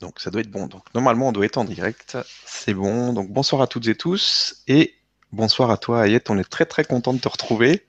[0.00, 0.66] Donc ça doit être bon.
[0.66, 2.16] Donc normalement on doit être en direct.
[2.46, 3.12] C'est bon.
[3.12, 4.94] Donc bonsoir à toutes et tous et
[5.32, 6.30] bonsoir à toi Ayette.
[6.30, 7.86] On est très très content de te retrouver.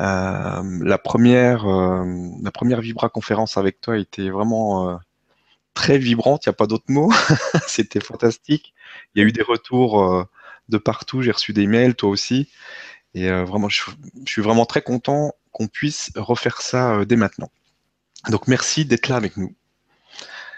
[0.00, 2.04] Euh, la première euh,
[2.42, 4.96] la première Vibra conférence avec toi était vraiment euh,
[5.74, 6.46] très vibrante.
[6.46, 7.12] Il n'y a pas d'autre mot.
[7.68, 8.74] C'était fantastique.
[9.14, 10.26] Il y a eu des retours
[10.68, 11.22] de partout.
[11.22, 12.50] J'ai reçu des mails, toi aussi.
[13.14, 13.82] Et vraiment, je,
[14.26, 17.50] suis vraiment très content qu'on puisse refaire ça dès maintenant.
[18.30, 19.54] Donc merci d'être là avec nous.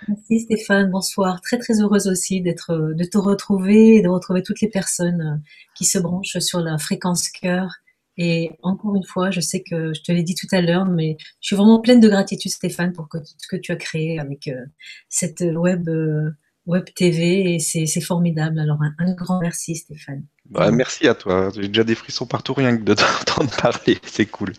[0.09, 1.41] Merci Stéphane, bonsoir.
[1.41, 5.51] Très très heureuse aussi d'être, de te retrouver et de retrouver toutes les personnes euh,
[5.74, 7.74] qui se branchent sur la fréquence cœur.
[8.16, 11.16] Et encore une fois, je sais que je te l'ai dit tout à l'heure, mais
[11.41, 14.65] je suis vraiment pleine de gratitude Stéphane pour ce que tu as créé avec euh,
[15.09, 16.30] cette web euh,
[16.66, 18.59] web TV et c'est formidable.
[18.59, 20.24] Alors un, grand merci Stéphane.
[20.51, 21.51] Bah, merci à toi.
[21.55, 23.98] J'ai déjà des frissons partout rien que de t'entendre parler.
[24.05, 24.52] C'est cool.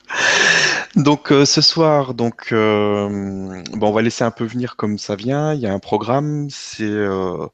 [0.96, 5.16] Donc euh, ce soir, donc euh, bon, on va laisser un peu venir comme ça
[5.16, 5.54] vient.
[5.54, 6.50] Il y a un programme.
[6.50, 7.48] C'est euh,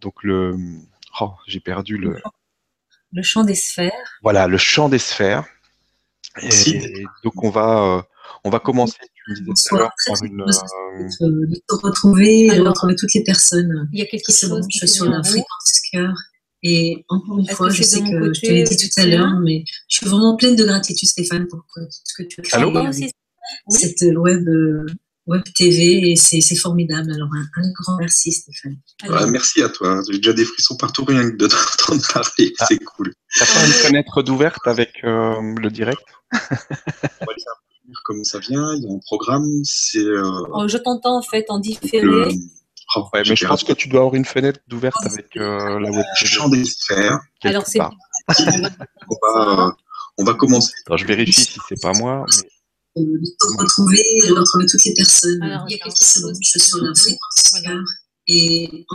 [0.00, 0.56] donc le.
[1.20, 2.16] Oh, j'ai perdu le.
[3.12, 3.92] Le champ des sphères.
[4.22, 5.44] Voilà, le champ des sphères.
[6.42, 8.06] Et, donc on va
[8.44, 8.98] on va commencer
[9.44, 11.46] Bonsoir, très une, euh...
[11.46, 15.06] de te retrouver, de retrouver toutes les personnes il y a qui se branchent sur
[15.06, 16.14] la fréquence cœur.
[16.62, 19.64] Et encore une fois, je sais que je te l'ai dit tout à l'heure, mais
[19.88, 22.72] je suis vraiment pleine de gratitude, Stéphane, pour ce que tu as fait Allô
[23.68, 24.86] cette web, euh,
[25.26, 27.12] web TV et c'est formidable.
[27.12, 28.78] Alors, un, grand merci, Stéphane.
[29.30, 30.00] merci à toi.
[30.10, 31.46] J'ai déjà des frissons partout rien que de
[31.78, 32.52] t'entendre parler.
[32.58, 32.66] Ah.
[32.68, 33.14] C'est cool.
[33.38, 36.02] T'as pas une fenêtre d'ouverte avec euh, le direct?
[38.04, 38.74] Comme ça vient.
[38.76, 39.46] Il y a un programme.
[39.64, 39.98] C'est.
[39.98, 42.06] Euh, oh, je t'entends en fait en différé.
[42.96, 45.90] Oh, ouais, mais je pense que tu dois avoir une fenêtre ouverte avec euh, la
[45.90, 46.04] web.
[46.14, 47.20] Champ des sphères.
[47.44, 47.80] Alors c'est.
[47.80, 49.76] on, va,
[50.16, 50.72] on va commencer.
[50.86, 52.24] Attends, je vérifie si c'est pas moi.
[52.36, 52.48] Mais...
[52.96, 55.42] De retrouver, de retrouver toutes les personnes.
[55.42, 57.80] Alors, il y a quelques secondes, je suis sur la fréquence voilà.
[58.26, 58.86] et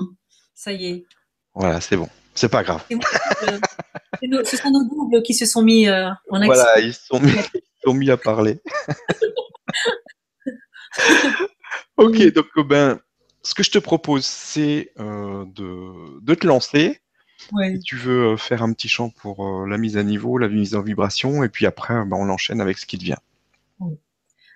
[0.56, 1.06] ça y est.
[1.54, 2.10] Voilà, c'est bon.
[2.36, 2.84] C'est pas grave.
[2.90, 6.54] ce sont nos doubles qui se sont mis euh, en action.
[6.54, 7.32] Voilà, ils sont mis
[7.86, 8.60] ont mis à parler.
[11.98, 13.00] ok, donc ben,
[13.44, 17.02] ce que je te propose, c'est euh, de, te lancer.
[17.38, 20.48] Si tu veux euh, faire un petit chant pour euh, la mise à niveau, la
[20.48, 23.20] mise en vibration, et puis après, ben, on enchaîne avec ce qui te vient.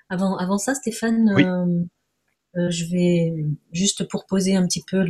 [0.10, 1.36] Avant, avant ça, Stéphane,
[2.56, 3.34] je vais
[3.74, 5.06] juste pour poser un petit peu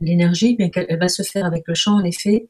[0.00, 2.48] l'énergie, bien qu'elle va se faire avec le chant, en effet.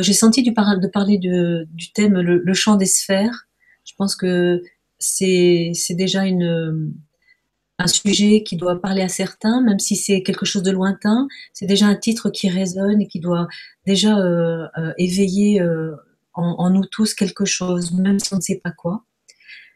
[0.00, 3.48] J'ai senti du de parler du thème le, chant des sphères.
[3.90, 4.62] Je pense que
[4.98, 10.70] c'est déjà un sujet qui doit parler à certains, même si c'est quelque chose de
[10.70, 11.26] lointain.
[11.52, 13.48] C'est déjà un titre qui résonne et qui doit
[13.84, 15.96] déjà euh, euh, éveiller euh,
[16.34, 19.04] en, nous tous quelque chose, même si on ne sait pas quoi.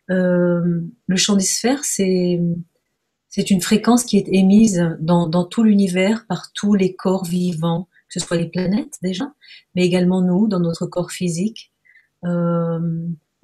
[0.08, 2.38] le chant des sphères, c'est
[3.50, 8.24] une fréquence qui est émise dans tout l'univers par tous les corps vivants, que ce
[8.24, 9.34] soit les planètes déjà,
[9.74, 11.72] mais également nous, dans notre corps physique.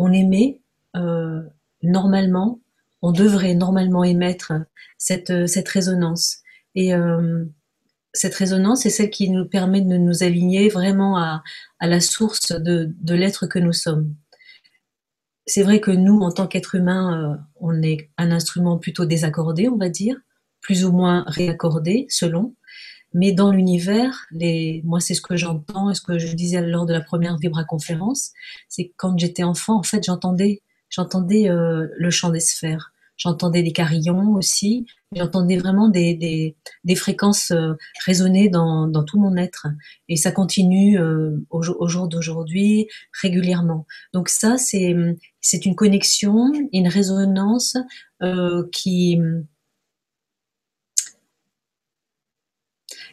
[0.01, 0.63] On émet
[0.97, 1.43] euh,
[1.83, 2.59] normalement,
[3.03, 4.53] on devrait normalement émettre
[4.97, 6.39] cette, cette résonance.
[6.75, 7.45] Et euh,
[8.15, 11.43] cette résonance est celle qui nous permet de nous aligner vraiment à,
[11.81, 14.15] la source de, l'être que nous sommes.
[15.47, 19.69] C'est vrai que nous, en tant qu'être humain, euh, on est un instrument plutôt désaccordé,
[19.69, 20.17] on va dire,
[20.63, 22.55] plus ou moins réaccordé, selon.
[23.13, 24.83] Mais dans l'univers, les...
[24.85, 27.65] moi, c'est ce que j'entends et ce que je disais lors de la première Vibra
[27.65, 28.31] conférence,
[28.69, 33.73] c'est quand j'étais enfant, en fait, j'entendais j'entendais euh, le chant des sphères, j'entendais des
[33.73, 39.69] carillons aussi, j'entendais vraiment des, des, des fréquences euh, résonner dans, dans, tout mon être.
[40.09, 42.89] Et ça continue euh, au, au, jour d'aujourd'hui
[43.23, 43.87] régulièrement.
[44.13, 44.95] Donc ça, c'est
[45.41, 47.79] c'est une connexion, une résonance
[48.73, 49.19] qui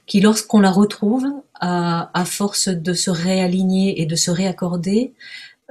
[0.07, 5.13] qui, lorsqu'on la retrouve, à, à, force de se réaligner et de se réaccorder,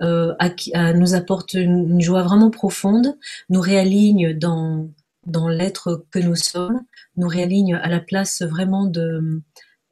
[0.03, 3.17] euh, à, nous apporte une, joie vraiment profonde,
[3.49, 4.89] nous réaligne dans,
[5.25, 6.83] dans l'être que nous sommes,
[7.17, 9.43] nous réaligne à la place vraiment de,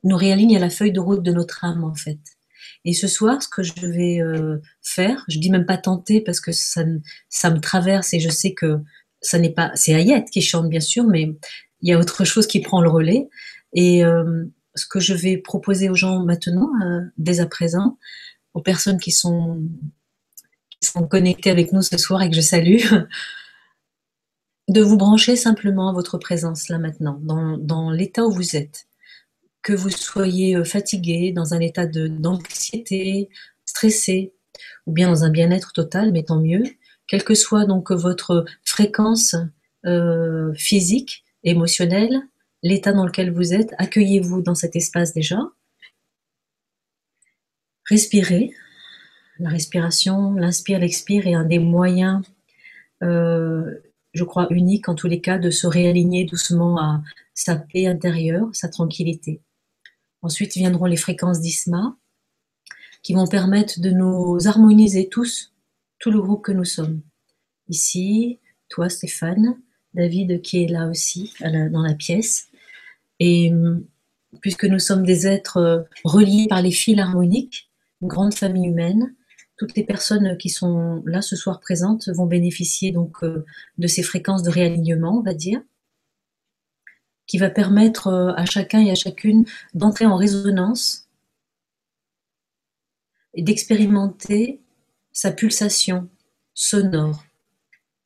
[0.03, 2.19] nous réaligne à la feuille de route de notre âme en fait.
[2.85, 6.41] Et ce soir, ce que je vais euh, faire, je dis même pas tenter parce
[6.41, 6.83] que ça,
[7.31, 8.81] ça me traverse et je sais que
[9.23, 11.35] ça n'est pas, c'est Ayette qui chante bien sûr, mais
[11.81, 13.31] il y a autre chose qui prend le relais.
[13.75, 14.45] Et euh,
[14.75, 17.99] ce que je vais proposer aux gens maintenant, euh, dès à présent,
[18.55, 19.63] aux personnes qui sont,
[20.81, 22.81] qui sont connectées avec nous ce soir et que je salue,
[24.69, 28.87] de vous brancher simplement à votre présence là maintenant, dans, dans l'état où vous êtes.
[29.63, 33.29] Que vous soyez euh, fatigué, dans un état d'anxiété,
[33.65, 34.33] stressé,
[34.87, 36.63] ou bien dans un bien-être total, mais tant mieux.
[37.09, 39.37] Quelle que soit donc votre fréquence
[40.57, 42.23] physique, émotionnel,
[42.65, 43.75] l'état dans lequel vous êtes.
[43.79, 45.39] Accueillez-vous dans cet espace déjà.
[47.85, 48.53] Respirez.
[49.39, 52.23] La respiration, l'inspire, l'expire est un des moyens,
[53.03, 53.83] euh,
[54.15, 57.03] je crois, uniques en tous les cas, de se réaligner doucement à
[57.35, 59.41] sa paix intérieure, sa tranquillité.
[60.23, 61.97] Ensuite viendront les fréquences d'Isma
[63.03, 65.53] qui vont permettre de nous harmoniser tous,
[65.99, 67.03] tout le groupe que nous sommes.
[67.69, 68.39] Ici,
[68.71, 69.59] toi Stéphane,
[69.93, 72.49] David qui est là aussi dans la pièce.
[73.27, 73.87] Et hum,
[74.43, 77.71] puisque nous sommes des êtres euh, reliés par les fils harmoniques,
[78.03, 79.15] une grande famille humaine,
[79.57, 83.47] toutes les personnes qui sont là ce soir présentes vont bénéficier donc euh,
[83.79, 85.63] de ces fréquences de réalignement, on va dire,
[87.27, 91.09] qui va permettre euh, à chacun et à chacune d'entrer en résonance
[93.33, 94.61] et d'expérimenter
[95.13, 96.11] sa pulsation
[96.53, 97.25] sonore,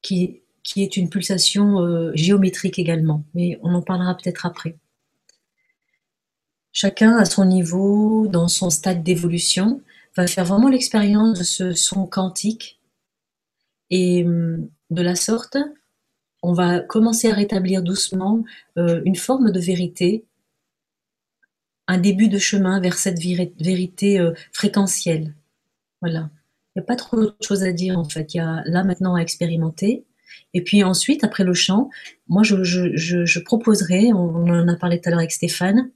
[0.00, 4.76] qui, qui est une pulsation géométrique également, mais on en parlera peut-être après.
[6.80, 9.82] Chacun à son niveau, dans son stade d'évolution,
[10.16, 12.78] va faire vraiment l'expérience de ce son quantique.
[13.90, 15.56] Et hum, de la sorte,
[16.40, 18.44] on va commencer à rétablir doucement
[18.76, 20.24] euh, une forme de vérité,
[21.88, 25.34] un début de chemin vers cette vérité euh, fréquentielle.
[26.00, 26.30] Voilà.
[26.76, 28.34] Il n'y a pas trop de choses à dire en fait.
[28.34, 30.04] Il y a là maintenant à expérimenter.
[30.54, 31.90] Et puis ensuite, après le chant,
[32.28, 35.90] moi je, je proposerai, on en a parlé tout à l'heure avec Stéphane,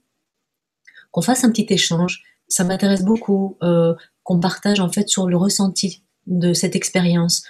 [1.12, 2.22] qu'on fasse un petit échange.
[2.48, 3.94] Ça m'intéresse beaucoup euh,
[4.24, 7.44] qu'on partage en fait sur le ressenti de cette expérience,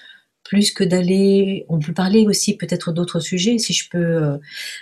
[0.44, 1.64] plus que d'aller.
[1.68, 3.58] On peut parler aussi peut-être d'autres sujets.
[3.58, 4.38] Si je peux euh,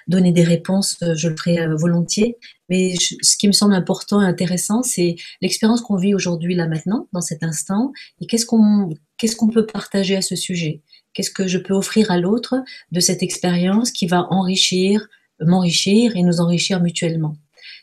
[0.08, 2.36] donner des réponses, euh, je le ferai volontiers.
[2.68, 7.08] Mais ce qui me semble important et intéressant, c'est l'expérience qu'on vit aujourd'hui là maintenant,
[7.12, 10.82] dans cet instant, et qu'est-ce qu'on qu'est-ce qu'on peut partager à ce sujet?
[11.12, 12.56] Qu'est-ce que je peux offrir à l'autre
[12.92, 15.08] de cette expérience qui va enrichir,
[15.40, 17.36] m'enrichir et nous enrichir mutuellement?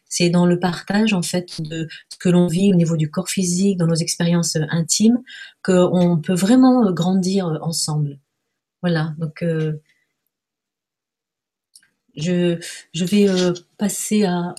[0.09, 3.29] C'est dans le partage en fait de ce que l'on vit au niveau du corps
[3.29, 5.21] physique, dans nos expériences euh, intimes,
[5.63, 8.19] qu'on peut vraiment euh, grandir euh, ensemble.
[8.81, 9.43] Voilà, donc
[12.15, 12.59] je,
[12.93, 13.27] je, vais
[13.77, 14.53] passer à,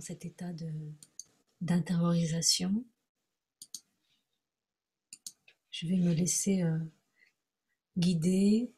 [0.00, 0.52] Cet état
[1.60, 2.84] d'intériorisation.
[5.70, 6.78] Je vais me laisser euh,
[7.96, 8.72] guider.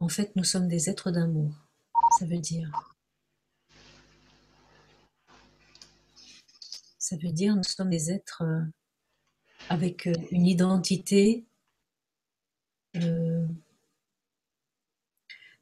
[0.00, 1.54] En fait, nous sommes des êtres d'amour.
[2.18, 2.94] Ça veut dire.
[6.98, 8.62] Ça veut dire nous sommes des êtres euh,
[9.68, 11.44] avec euh, une identité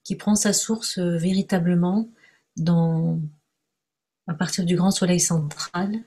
[0.03, 2.11] qui prend sa source véritablement
[2.57, 3.21] dans,
[4.31, 6.05] à partir du grand soleil central.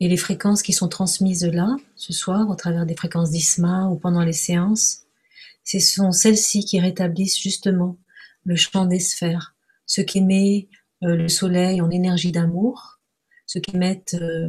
[0.00, 3.98] Et les fréquences qui sont transmises là, ce soir, au travers des fréquences d'ISMA ou
[3.98, 5.02] pendant les séances,
[5.64, 7.98] ce sont celles-ci qui rétablissent justement
[8.46, 9.54] le champ des sphères,
[9.84, 10.70] ce qu'émet
[11.02, 13.00] euh, le soleil en énergie d'amour,
[13.44, 14.48] ce qu'émettent euh,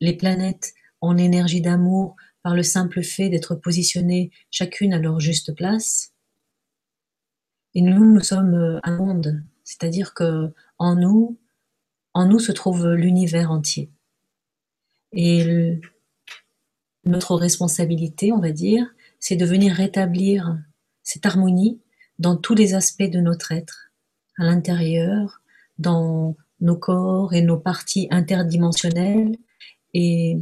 [0.00, 5.54] les planètes en énergie d'amour par le simple fait d'être positionnées chacune à leur juste
[5.56, 6.12] place.
[7.74, 11.38] Et nous, nous sommes euh, un monde, c'est-à-dire que en nous,
[12.14, 13.90] en nous se trouve l'univers entier.
[15.12, 15.80] Et
[17.04, 18.86] notre responsabilité, on va dire,
[19.18, 20.58] c'est de venir rétablir
[21.02, 21.80] cette harmonie
[22.18, 23.92] dans tous les aspects de notre être,
[24.38, 25.42] à l'intérieur,
[25.78, 29.36] dans nos corps et nos parties interdimensionnelles,
[29.94, 30.36] et,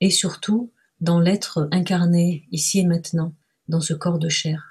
[0.00, 3.34] et surtout dans l'être incarné ici et maintenant,
[3.68, 4.69] dans ce corps de chair.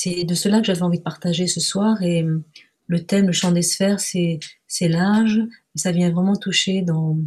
[0.00, 2.44] C'est de cela que j'avais envie de partager ce soir et hum,
[2.86, 4.38] le thème, le chant des sphères, c'est,
[4.80, 5.40] large,
[5.74, 7.18] ça vient vraiment toucher dans,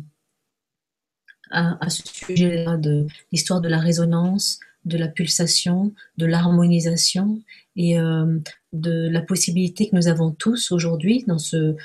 [1.50, 7.42] à, ce sujet-là de l'histoire de la résonance, de la pulsation, de l'harmonisation
[7.76, 11.76] et hum, de la possibilité que nous avons tous aujourd'hui dans ce,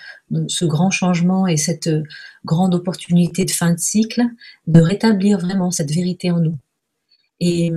[0.47, 1.91] ce, grand changement et cette
[2.45, 4.23] grande opportunité de fin de cycle,
[4.69, 6.59] de rétablir vraiment cette vérité en nous.
[7.41, 7.73] Et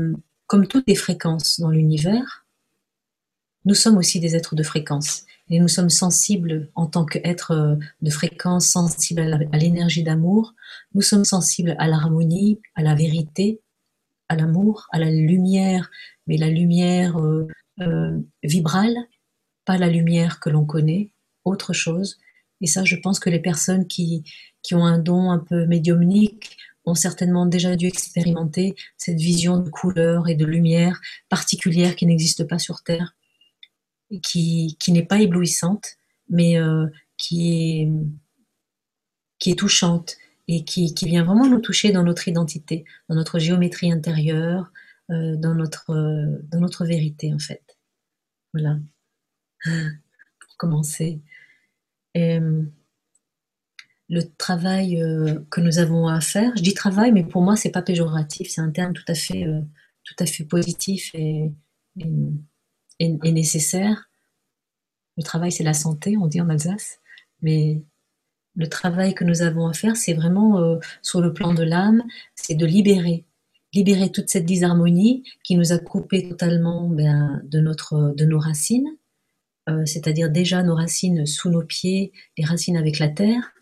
[0.45, 2.45] comme toutes les fréquences dans l'univers,
[3.65, 5.23] nous sommes aussi des êtres de fréquence.
[5.49, 10.53] Et nous sommes sensibles en tant qu'êtres de fréquence, sensibles à l'énergie d'amour.
[10.93, 13.59] Nous sommes sensibles à l'harmonie, à la vérité,
[14.27, 15.89] à l'amour, à la lumière,
[16.27, 17.47] mais la lumière euh,
[17.81, 18.95] euh, vibrale,
[19.65, 21.11] pas la lumière que l'on connaît,
[21.43, 22.17] autre chose.
[22.61, 24.23] Et ça, je pense que les personnes qui,
[24.61, 29.69] qui ont un don un peu médiumnique ont certainement déjà dû expérimenter cette vision de
[29.69, 33.15] couleur et de lumière particulière qui n'existe pas sur Terre,
[34.23, 35.97] qui, qui n'est pas éblouissante,
[36.29, 36.87] mais euh,
[37.17, 37.89] qui, est,
[39.39, 43.39] qui est touchante et qui, qui, vient vraiment nous toucher dans notre identité, dans notre
[43.39, 44.71] géométrie intérieure,
[45.09, 45.93] dans, notre,
[46.51, 47.79] dans notre vérité, en fait.
[48.53, 48.77] Voilà.
[49.63, 51.21] Pour commencer.
[52.15, 52.39] Et,
[54.09, 54.99] le travail
[55.51, 58.61] que nous avons à faire, je dis travail, mais pour moi, c'est pas péjoratif, c'est
[58.61, 59.45] un terme tout à fait,
[60.03, 61.51] tout à fait positif et
[63.07, 64.09] nécessaire.
[65.17, 66.99] Le travail, c'est la santé, on dit en Alsace,
[67.41, 67.81] mais
[68.55, 72.03] le travail que nous avons à faire, c'est vraiment euh, sur le plan de l'âme,
[72.35, 73.25] c'est de libérer,
[73.73, 78.89] libérer toute cette disharmonie qui nous a coupé totalement ben, de, notre, de nos racines,
[79.69, 83.53] euh, c'est-à-dire déjà nos racines sous nos pieds, les racines avec la terre,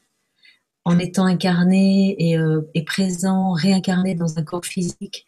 [0.84, 5.26] en étant incarné et, euh, et présent, réincarné dans un corps physique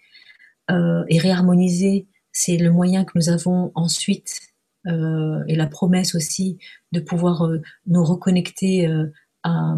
[1.09, 2.05] et réharmonisé,
[2.39, 4.39] c'est le moyen que nous avons ensuite
[4.85, 6.57] et la promesse aussi
[6.93, 7.47] de pouvoir
[7.85, 8.89] nous reconnecter
[9.43, 9.75] à,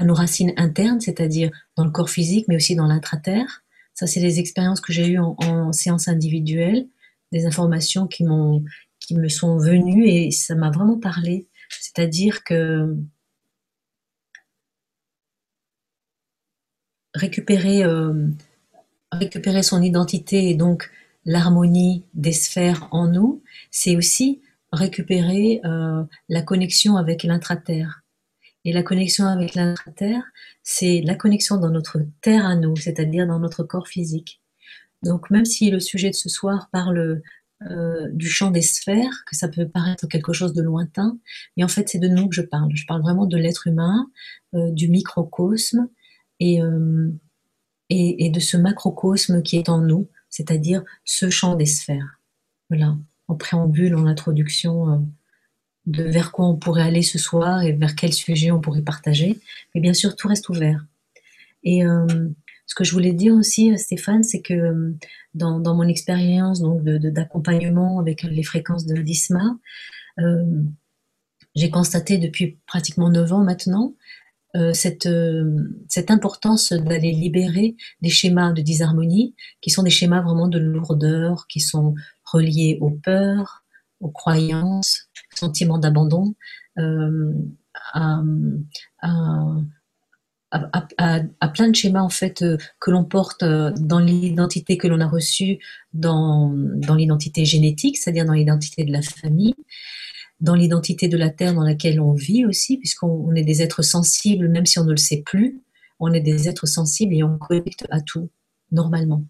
[0.00, 3.62] nos racines internes, c'est-à-dire dans le corps physique, mais aussi dans l'intraterre.
[3.94, 6.88] Ça, c'est les expériences que j'ai eues en, séance individuelle,
[7.30, 8.24] des informations qui,
[8.98, 11.46] qui me sont venues et ça m'a vraiment parlé.
[11.70, 12.96] C'est-à-dire que
[17.14, 18.28] récupérer, euh,
[19.12, 20.90] récupérer son identité et donc
[21.24, 24.40] l'harmonie des sphères en nous, c'est aussi
[24.72, 28.02] récupérer euh, la connexion avec l'intraterre.
[28.64, 30.22] Et la connexion avec la terre,
[30.62, 34.40] c'est la connexion dans notre terre à nous, c'est-à-dire dans notre corps physique.
[35.02, 37.20] Donc même si le sujet de ce soir parle
[37.70, 41.18] euh, du champ des sphères, que ça peut paraître quelque chose de lointain,
[41.56, 42.70] mais en fait c'est de nous que je parle.
[42.74, 44.10] Je parle vraiment de l'être humain,
[44.54, 45.88] euh, du microcosme
[46.40, 47.10] et, euh,
[47.90, 52.20] et, et, de ce macrocosme qui est en nous, c'est-à-dire ce champ des sphères.
[52.70, 52.96] Voilà,
[53.28, 55.06] en préambule, en introduction
[55.86, 59.38] de vers quoi on pourrait aller ce soir et vers quel sujet on pourrait partager.
[59.74, 60.84] Mais bien sûr, tout reste ouvert.
[61.62, 62.06] Et euh,
[62.66, 64.94] ce que je voulais dire aussi, euh, Stéphane, c'est que euh,
[65.34, 69.58] dans, mon expérience donc d'accompagnement avec les fréquences de l'ISMA,
[71.56, 73.94] j'ai constaté depuis pratiquement 9 ans maintenant
[74.72, 75.08] cette,
[75.88, 81.46] cette importance d'aller libérer des schémas de disharmonie qui sont des schémas vraiment de lourdeur,
[81.48, 83.64] qui sont reliés aux peurs,
[84.00, 86.34] aux croyances, sentiment d'abandon,
[86.78, 87.32] euh,
[87.92, 88.22] à,
[91.52, 95.08] plein de schémas en fait euh, que l'on porte euh, dans l'identité que l'on a
[95.08, 95.58] reçue
[95.92, 96.52] dans
[96.96, 99.54] l'identité génétique, c'est-à-dire dans l'identité de la famille,
[100.40, 104.48] dans l'identité de la terre dans laquelle on vit aussi, puisqu'on est des êtres sensibles,
[104.48, 105.62] même si on ne le sait plus,
[106.00, 108.30] on est des êtres sensibles et on connecte à tout
[108.72, 109.24] normalement.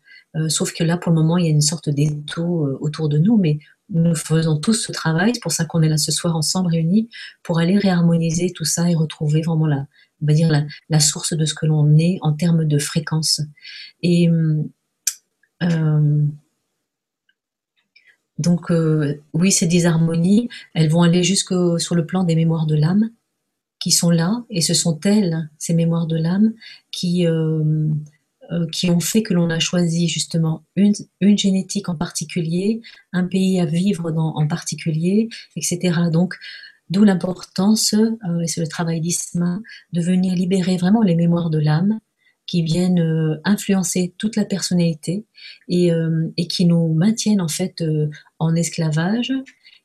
[0.48, 3.36] sauf que là, pour le moment, il y a une sorte d'étau autour de nous,
[3.36, 3.58] mais
[3.90, 7.10] nous faisons tous ce travail, c'est pour ça qu'on est là ce soir ensemble réunis,
[7.42, 9.86] pour aller réharmoniser tout ça et retrouver vraiment la,
[10.22, 10.50] on va dire
[10.88, 13.40] la, source de ce que l'on est en termes de fréquence.
[14.02, 14.28] Et
[15.62, 16.26] euh,
[18.38, 22.74] donc euh, oui, ces disharmonies, elles vont aller jusque sur le plan des mémoires de
[22.74, 23.10] l'âme
[23.78, 26.54] qui sont là, et ce sont elles, ces mémoires de l'âme,
[26.90, 27.88] qui euh,
[28.50, 33.24] euh, qui ont fait que l'on a choisi justement une, une, génétique en particulier, un
[33.24, 36.10] pays à vivre dans, en particulier, etc.
[36.12, 36.34] Donc,
[36.90, 39.60] d'où l'importance, et c'est le travail d'Isma,
[39.92, 42.00] de venir libérer vraiment les mémoires de l'âme
[42.46, 45.26] qui viennent euh, influencer toute la personnalité
[45.68, 45.90] et,
[46.36, 47.82] et, qui nous maintiennent en fait
[48.38, 49.32] en esclavage,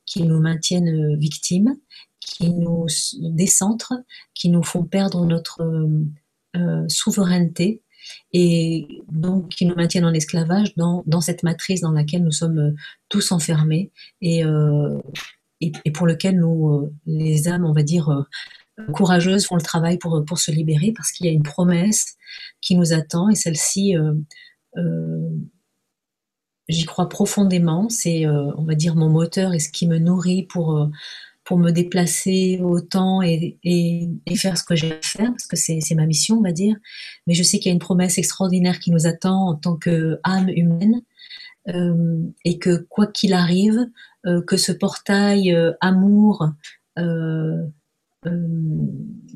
[0.06, 1.76] qui nous maintiennent victimes,
[2.20, 2.86] qui nous
[3.20, 3.94] décentrent,
[4.34, 5.62] qui nous font perdre notre
[6.88, 7.82] souveraineté
[8.34, 12.60] et donc qui nous maintiennent en esclavage dans, dans cette matrice dans laquelle nous sommes
[12.60, 12.76] euh,
[13.10, 13.92] tous enfermés
[14.22, 15.00] et, euh,
[15.62, 18.26] et, pour lequel nous, euh, les âmes, on va dire,
[18.94, 22.16] courageuses, font le travail pour, pour se libérer parce qu'il y a une promesse
[22.62, 23.96] qui nous attend et celle-ci,
[26.68, 27.90] j'y crois profondément.
[27.90, 30.90] C'est, on va dire, mon moteur et ce qui me nourrit pour
[31.50, 35.96] pour me déplacer autant et, et, faire ce que j'ai à faire, parce que c'est
[35.96, 36.76] ma mission, on va dire.
[37.26, 40.50] Mais je sais qu'il y a une promesse extraordinaire qui nous attend en tant qu'âme
[40.50, 41.02] humaine,
[41.70, 43.88] euh, et que quoi qu'il arrive,
[44.28, 46.50] euh, que ce portail euh, amour,
[47.00, 47.66] euh,
[48.26, 48.32] euh,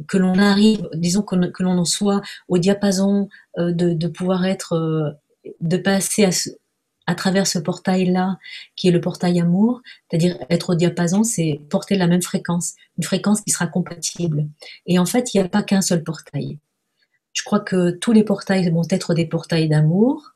[0.08, 5.18] que l'on arrive, disons que, l'on en soit au diapason de, de, pouvoir être,
[5.62, 6.32] de passer à
[7.06, 8.38] à travers ce portail-là,
[8.76, 13.04] qui est le portail amour, c'est-à-dire être au diapason, c'est porter la même fréquence, une
[13.04, 14.48] fréquence qui sera compatible.
[14.86, 16.60] Et en fait, il n'y a pas qu'un seul portail.
[17.34, 20.34] Je crois que tous les portails vont être des portails d'amour,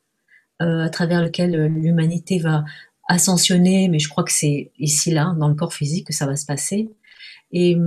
[0.61, 2.65] euh, à travers lequel l'humanité va
[3.07, 6.35] ascensionner, mais je crois que c'est ici, là, dans le corps physique, que ça va
[6.35, 6.89] se passer.
[7.51, 7.77] Et,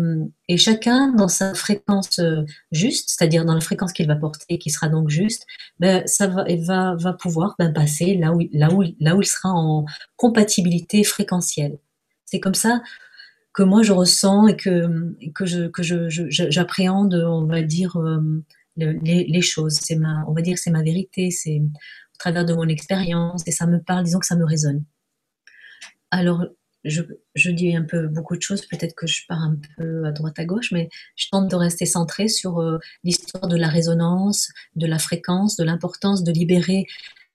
[0.57, 4.89] chacun dans sa fréquence euh, juste, c'est-à-dire dans la fréquence qu'il va porter, qui sera
[4.89, 5.47] donc juste,
[5.79, 9.27] ben, ça va, va, va pouvoir ben, passer là où, là, où, là où il
[9.27, 9.85] sera en
[10.17, 11.79] compatibilité fréquentielle.
[12.25, 12.83] C'est comme ça
[13.53, 18.43] que moi je ressens et que, que, je, que je, j'appréhende, on va dire, euh,
[18.77, 19.79] les, les, choses.
[19.83, 23.51] C'est ma, on va dire, c'est ma vérité, c'est au travers de mon expérience et
[23.51, 24.85] ça me parle, disons que ça me résonne.
[26.11, 26.47] Alors,
[26.85, 27.03] je,
[27.35, 30.39] je, dis un peu beaucoup de choses, peut-être que je pars un peu à droite
[30.39, 34.87] à gauche, mais je tente de rester centrée sur euh, l'histoire de la résonance, de
[34.87, 36.87] la fréquence, de l'importance de libérer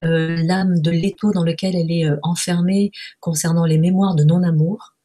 [0.04, 4.96] euh, l'âme de l'étau dans lequel elle est euh, enfermée concernant les mémoires de non-amour.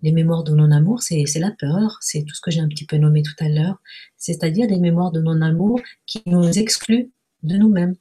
[0.00, 2.98] Les mémoires de non-amour, c'est la peur, c'est tout ce que j'ai un petit peu
[2.98, 3.82] nommé tout à l'heure,
[4.16, 7.10] c'est-à-dire des mémoires de non-amour qui nous excluent
[7.42, 7.96] de nous-mêmes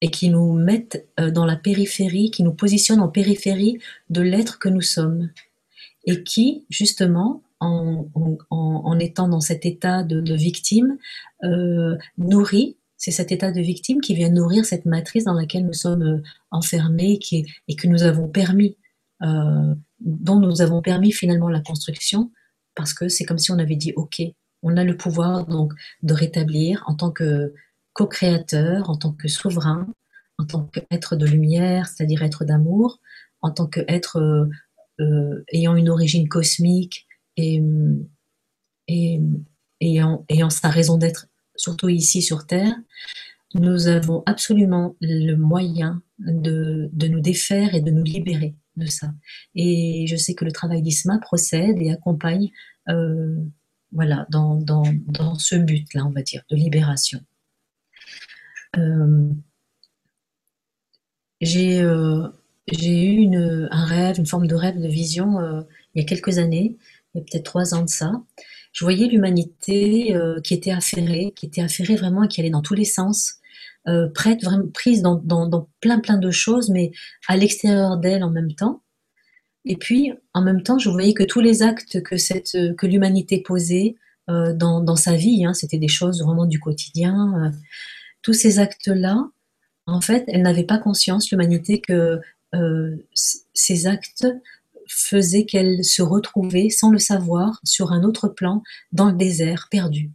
[0.00, 3.78] et qui nous mettent euh, dans la périphérie, qui nous positionnent en périphérie
[4.10, 5.30] de l'être que nous sommes.
[6.04, 10.98] Et qui, justement, en, étant dans cet état de, victime,
[11.44, 15.72] euh, nourrit, c'est cet état de victime qui vient nourrir cette matrice dans laquelle nous
[15.72, 18.76] sommes euh, enfermés qui, et que nous avons permis,
[19.20, 22.30] dont nous avons permis finalement la construction,
[22.74, 24.20] parce que c'est comme si on avait dit, OK,
[24.62, 27.54] on a le pouvoir donc de rétablir en tant que
[27.96, 29.88] co-créateur, en tant que souverain,
[30.38, 33.00] en tant qu'être de lumière, c'est-à-dire être d'amour,
[33.40, 34.46] en tant qu'être euh,
[35.00, 37.06] euh, ayant une origine cosmique
[37.38, 37.62] et,
[38.88, 39.20] et,
[39.80, 42.74] ayant, sa raison d'être, surtout ici sur Terre,
[43.54, 49.12] nous avons absolument le moyen de, nous défaire et de nous libérer de ça.
[49.54, 52.50] Et je sais que le travail d'ISMA procède et accompagne
[52.90, 53.36] euh,
[53.92, 57.20] voilà, dans, dans, dans ce but-là, on va dire, de libération.
[58.78, 59.32] Euh,
[61.42, 62.28] euh,
[62.72, 65.60] j'ai eu un rêve, une forme de rêve, de vision euh,
[65.94, 66.76] il y a quelques années,
[67.14, 68.12] il y a peut-être trois ans de ça.
[68.72, 72.74] Je voyais l'humanité qui était affairée, qui était affairée vraiment et qui allait dans tous
[72.74, 73.36] les sens,
[74.14, 74.42] prête,
[74.74, 76.92] prise dans, plein plein de choses, mais
[77.26, 78.82] à l'extérieur d'elle en même temps.
[79.64, 83.96] Et puis, en même temps, je voyais que tous les actes que, l'humanité posait
[84.28, 87.50] dans, dans, sa vie, hein, c'était des choses vraiment du quotidien,
[88.26, 89.24] tous ces actes-là,
[89.86, 92.20] en fait, elle n'avait pas conscience, l'humanité, que
[92.56, 92.96] euh,
[93.54, 94.26] ces actes
[94.88, 100.10] faisaient qu'elle se retrouvait, sans le savoir, sur un autre plan, dans le désert, perdu.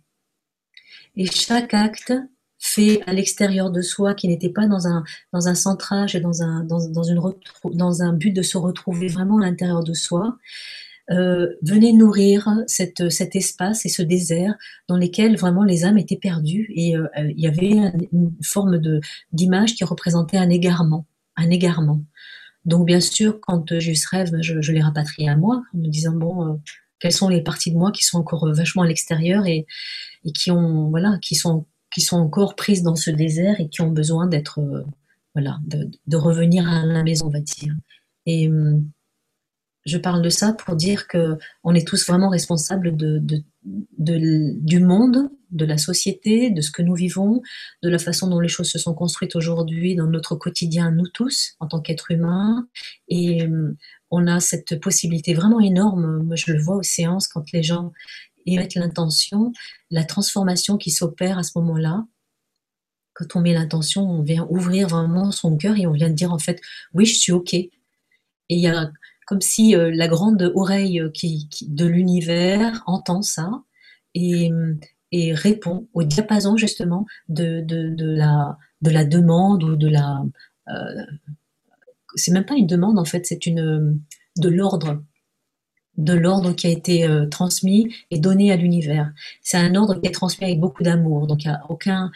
[1.16, 2.12] Et chaque acte
[2.60, 8.32] fait à l'extérieur de soi, qui n'était pas dans un, centrage et dans un but
[8.32, 10.38] de se retrouver vraiment à l'intérieur de soi,
[11.12, 13.02] euh, venait nourrir cet
[13.36, 14.56] espace et ce désert
[14.88, 19.02] dans lesquels vraiment les âmes étaient perdues et euh, il y avait une forme de
[19.34, 22.02] d'image qui représentait un égarement, un égarement.
[22.64, 25.78] Donc bien sûr, quand j'ai eu ce rêve, je, je l'ai rapatrié à moi en
[25.80, 26.54] me disant bon, euh,
[27.00, 29.66] quelles sont les parties de moi qui sont encore vachement à l'extérieur et,
[30.24, 33.82] et qui ont voilà, qui sont qui sont encore prises dans ce désert et qui
[33.82, 34.62] ont besoin d'être
[35.34, 37.74] voilà, de, de, revenir à la maison, on va dire.
[38.26, 38.90] Et hum,
[39.86, 43.22] je parle de ça pour dire que on est tous vraiment responsables de,
[43.64, 47.42] du monde, de la société, de ce que nous vivons,
[47.84, 51.56] de la façon dont les choses se sont construites aujourd'hui dans notre quotidien, nous tous,
[51.60, 52.68] en tant qu'êtres humains.
[53.08, 53.76] Et euh,
[54.12, 56.24] on a cette possibilité vraiment énorme.
[56.24, 57.92] Moi, je le vois aux séances quand les gens
[58.46, 59.52] émettent l'intention,
[59.90, 62.06] la transformation qui s'opère à ce moment-là.
[63.14, 66.40] Quand on met l'intention, on vient ouvrir vraiment son cœur et on vient dire en
[66.40, 66.62] fait,
[66.94, 67.54] oui, je suis OK.
[67.54, 67.72] Et
[68.50, 68.92] il y a
[69.32, 73.64] comme si euh, la grande oreille euh, qui, de l'univers entend ça
[74.14, 74.52] et,
[75.14, 80.22] et, répond au diapason justement de, de, la, de la demande ou de la...
[80.68, 81.06] Euh,
[82.16, 84.02] c'est même pas une demande en fait, c'est une
[84.36, 85.02] de l'ordre
[85.96, 89.14] de l'ordre qui a été transmis et donné à l'univers.
[89.42, 91.28] C'est un ordre qui est transmis avec beaucoup d'amour.
[91.28, 92.12] Donc, aucun,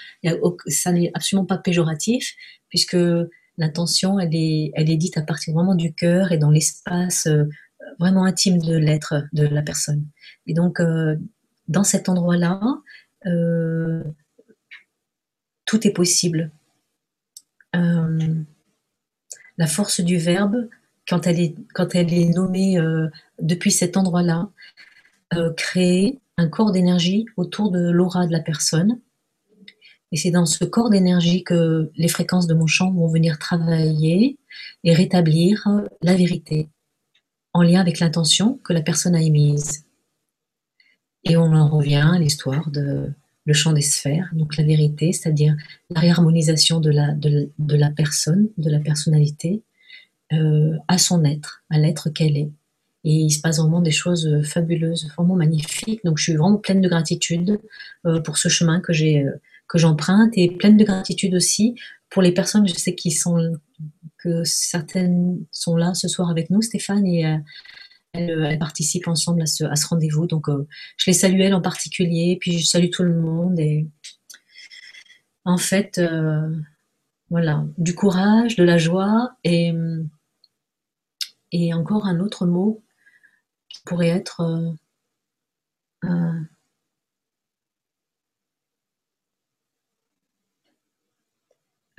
[0.67, 2.36] ça n'est absolument pas péjoratif,
[2.69, 2.97] puisque
[3.58, 7.46] L'intention, elle est, elle est dite à partir vraiment du cœur et dans l'espace euh,
[8.00, 10.06] vraiment intime de l'être de la personne.
[10.46, 11.15] Et donc, euh,
[11.68, 12.60] dans cet endroit-là,
[13.26, 14.04] euh,
[15.65, 16.52] tout est possible.
[19.58, 20.68] la force du verbe,
[21.08, 22.78] quand elle est, quand elle est nommée
[23.39, 24.50] depuis cet endroit-là,
[25.56, 29.00] crée un corps d'énergie autour de l'aura de la personne
[30.12, 34.38] et c'est dans ce corps d'énergie que les fréquences de mon champ vont venir travailler
[34.84, 35.68] et rétablir
[36.02, 36.70] la vérité
[37.54, 39.86] en lien avec l'intention que la personne a émise.
[41.24, 43.12] Et on en revient à l'histoire de
[43.48, 45.56] le champ des sphères, donc la vérité, c'est-à-dire
[45.91, 49.62] la réharmonisation de la, de, la personne, de la personnalité,
[50.34, 52.52] euh, à son être, à l'être qu'elle est.
[53.04, 56.04] et il se passe vraiment des choses fabuleuses, vraiment magnifiques.
[56.04, 57.60] Donc je suis vraiment pleine de gratitude
[58.24, 59.26] pour ce chemin que j'ai
[59.67, 61.75] que j'emprunte et pleine de gratitude aussi
[62.10, 63.58] pour les personnes, je sais qui sont
[64.17, 67.38] que certaines sont là ce soir avec nous, Stéphane, et euh,
[68.13, 70.25] elles, participent ensemble à ce, rendez-vous.
[70.25, 73.60] Donc, euh, je les salue elles en particulier, puis je salue tout le monde.
[73.60, 73.88] Et
[75.43, 76.56] en fait, euh,
[77.30, 79.73] voilà, du courage, de la joie et,
[81.51, 82.84] et encore un autre mot
[83.69, 84.75] qui pourrait être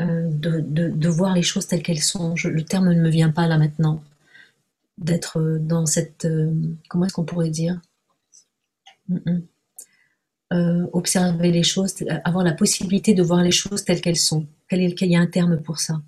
[0.02, 2.34] Euh, de, voir les choses telles qu'elles sont.
[2.44, 4.02] le terme ne me vient pas là maintenant.
[4.98, 6.26] D'être euh, dans cette...
[6.26, 6.52] Euh,
[6.88, 7.80] comment est-ce qu'on pourrait dire?
[10.50, 14.46] Observer les choses, avoir la possibilité de voir les choses telles qu'elles sont.
[14.68, 16.02] Quel, qu'il y a un terme pour ça?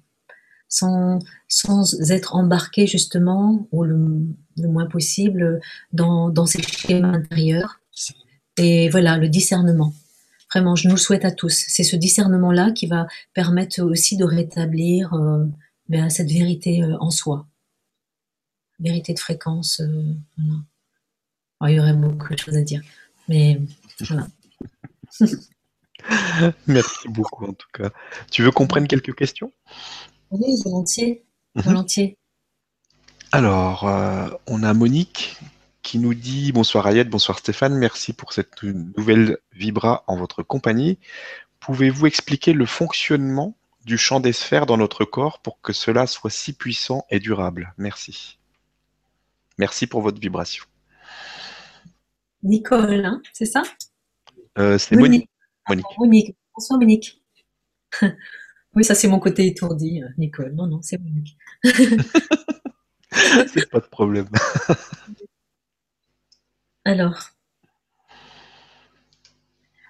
[0.69, 4.27] Sans, sans être embarqué justement, ou le,
[4.59, 5.61] moins possible,
[5.93, 7.81] dans, dans ces schémas intérieurs.
[8.59, 9.95] Et voilà, le discernement.
[10.53, 11.65] Vraiment, je nous le souhaite à tous.
[11.69, 15.45] C'est ce discernement-là qui va permettre aussi de rétablir euh,
[15.89, 17.47] ben, cette vérité euh, en soi.
[18.79, 19.81] Vérité de fréquence.
[19.81, 20.15] Euh,
[21.67, 22.81] il y aurait beaucoup de choses à dire.
[23.29, 23.61] Mais
[24.01, 24.29] voilà.
[26.67, 27.91] Merci beaucoup en tout cas.
[28.31, 29.53] Tu veux qu'on prenne quelques questions?
[30.31, 31.27] Oui, volontiers.
[31.57, 32.17] Volontiers.
[33.33, 33.85] Alors,
[34.47, 35.37] on a Monique
[35.89, 40.99] qui nous dit bonsoir Ayette, bonsoir Stéphane, merci pour cette nouvelle Vibra en votre compagnie.
[41.61, 46.29] Pouvez-vous expliquer le fonctionnement du champ des sphères dans notre corps pour que cela soit
[46.29, 47.73] si puissant et durable?
[47.79, 48.39] Merci.
[49.57, 50.67] Merci pour votre vibration.
[52.43, 53.63] Nicole, hein, c'est ça?
[54.59, 55.31] Euh, C'est Monique.
[55.71, 55.87] Monique.
[55.97, 56.37] Monique.
[56.55, 57.23] Bonsoir Monique.
[58.75, 60.53] oui, ça c'est mon côté étourdi, euh, Nicole.
[60.55, 61.39] Non, non, c'est Monique.
[63.11, 64.29] c'est pas de problème.
[66.89, 67.19] Alors,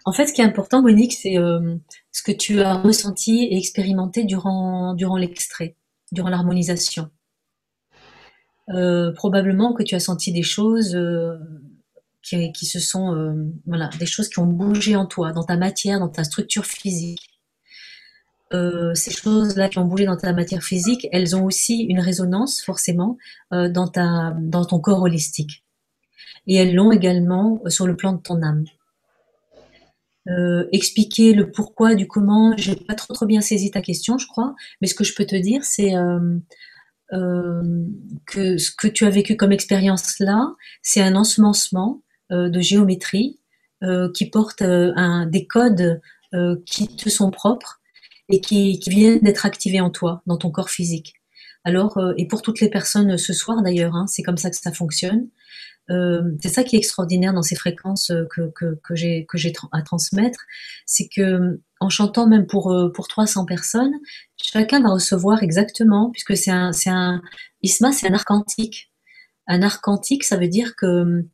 [0.05, 1.77] en fait, ce qui est important, Monique, c'est euh,
[2.11, 5.77] ce que tu as ressenti et expérimenté durant, l'extrait,
[6.11, 7.09] durant l'harmonisation.
[8.71, 11.37] Euh, probablement que tu as senti des choses euh,
[12.21, 16.09] qui, se sont, voilà, des choses qui ont bougé en toi, dans ta matière, dans
[16.09, 17.31] ta structure physique.
[18.51, 23.17] ces choses-là qui ont bougé dans ta matière physique, elles ont aussi une résonance forcément
[23.53, 25.63] dans ton corps holistique
[26.49, 28.65] et elles l'ont également euh, sur le plan de ton âme.
[30.29, 34.27] Euh, expliquer le pourquoi du comment, j'ai pas trop trop bien saisi ta question, je
[34.27, 36.39] crois, mais ce que je peux te dire, c'est euh,
[38.27, 43.41] que ce que tu as vécu comme expérience là, c'est un ensemencement de géométrie
[44.13, 46.03] qui porte des codes
[46.67, 47.81] qui te sont propres
[48.29, 51.15] et qui, qui viennent d'être activés en toi, dans ton corps physique.
[51.65, 54.73] Alors, et pour toutes les personnes ce soir d'ailleurs, hein, c'est comme ça que ça
[54.73, 55.29] fonctionne.
[55.91, 59.53] Euh, c'est ça qui est extraordinaire dans ces fréquences euh, que, que, j'ai que j'ai
[59.73, 60.41] à transmettre,
[60.87, 63.95] c'est que euh, en chantant même pour pour 300 personnes,
[64.37, 67.23] chacun va recevoir exactement, puisque c'est un un
[67.63, 68.93] isma, c'est un arc quantique.
[69.47, 71.25] Un arc quantique, ça veut dire que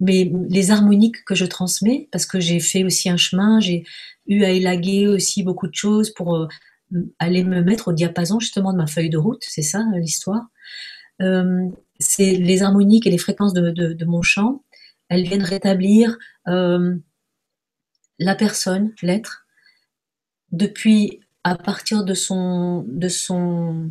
[0.00, 3.84] mais les harmoniques que je transmets, parce que j'ai fait aussi un chemin, j'ai
[4.26, 6.48] eu à élaguer aussi beaucoup de choses pour
[7.18, 10.46] aller me mettre au diapason justement de ma feuille de route, c'est ça l'histoire
[11.98, 14.62] c'est les harmoniques et les fréquences de, mon chant,
[15.08, 16.96] elles viennent rétablir euh,
[18.18, 19.46] la personne, l'être,
[20.52, 23.90] depuis à partir de son, de son,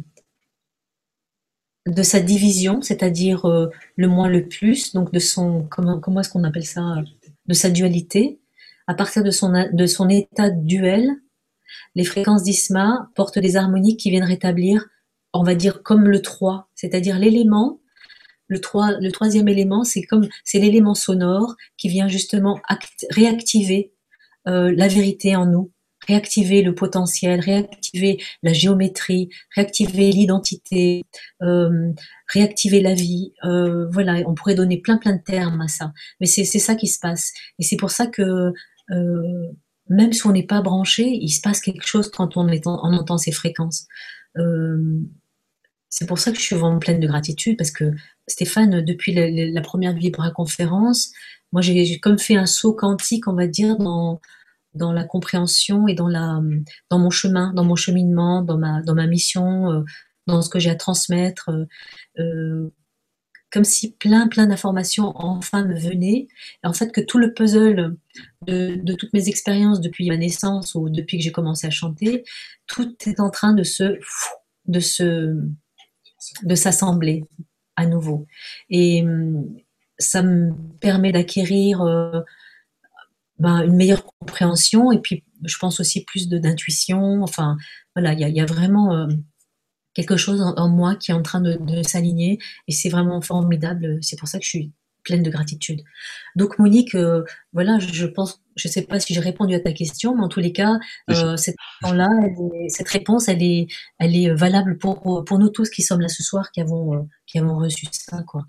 [1.86, 6.30] de sa division, c'est-à-dire euh, le moins le plus, donc de son, comment, comment est-ce
[6.30, 6.96] qu'on appelle ça,
[7.46, 8.40] de sa dualité,
[8.88, 11.10] à partir de son, de son état duel,
[11.96, 14.88] les fréquences d'Isma portent des harmoniques qui viennent rétablir,
[15.32, 17.80] on va dire comme le 3, c'est-à-dire l'élément
[18.48, 18.60] le,
[19.00, 22.60] le troisième élément, c'est comme c'est l'élément sonore qui vient justement
[23.10, 23.94] réactiver
[24.48, 25.72] euh, la vérité en nous,
[26.06, 31.04] réactiver le potentiel, réactiver la géométrie, réactiver l'identité,
[31.42, 31.92] euh,
[32.28, 33.34] réactiver la vie.
[33.46, 36.88] Euh, voilà, on pourrait donner plein plein de termes à ça, mais c'est ça qui
[36.88, 37.32] se passe.
[37.60, 38.52] Et c'est pour ça que
[39.90, 42.94] même si on n'est pas branché, il se passe quelque chose quand on, est on
[42.94, 43.88] entend ces fréquences.
[45.90, 47.92] c'est pour ça que je suis vraiment pleine de gratitude parce que
[48.28, 51.12] Stéphane, depuis la, première Vibra conférence,
[51.52, 54.22] moi j'ai comme fait un saut quantique, on va dire, dans,
[54.76, 56.42] dans la compréhension et dans, la,
[56.90, 59.84] dans mon chemin, dans mon cheminement, dans ma, dans ma mission, euh,
[60.28, 61.50] dans ce que j'ai à transmettre.
[61.50, 61.66] Euh,
[62.20, 62.70] euh,
[63.52, 66.28] comme si plein, plein d'informations enfin me venaient.
[66.64, 67.98] En fait, que tout le puzzle
[68.48, 72.24] de, de toutes mes expériences depuis ma naissance ou depuis que j'ai commencé à chanter,
[72.66, 74.00] tout est en train de se,
[74.66, 75.38] de se,
[76.42, 77.26] de s'assembler
[77.76, 78.28] à nouveau.
[78.70, 79.56] Et hum,
[80.00, 82.22] ça me permet d'acquérir euh,
[83.40, 87.24] ben, une meilleure compréhension et puis je pense aussi plus d'intuition.
[87.24, 87.58] Enfin,
[87.96, 89.08] voilà, il y a, vraiment euh,
[89.94, 94.00] quelque chose en, moi qui est en train de, s'aligner et c'est vraiment formidable.
[94.02, 94.72] C'est pour ça que je suis
[95.04, 95.82] pleine de gratitude.
[96.36, 100.16] Donc Monique, euh, voilà, je pense, je sais pas si j'ai répondu à ta question,
[100.16, 100.80] mais en tous les cas,
[101.38, 102.10] cette, là
[102.70, 103.68] cette réponse, elle est,
[104.00, 107.40] elle est valable pour, pour nous tous qui sommes là ce soir, qui avons, qui
[107.40, 108.46] avons reçu ça, quoi.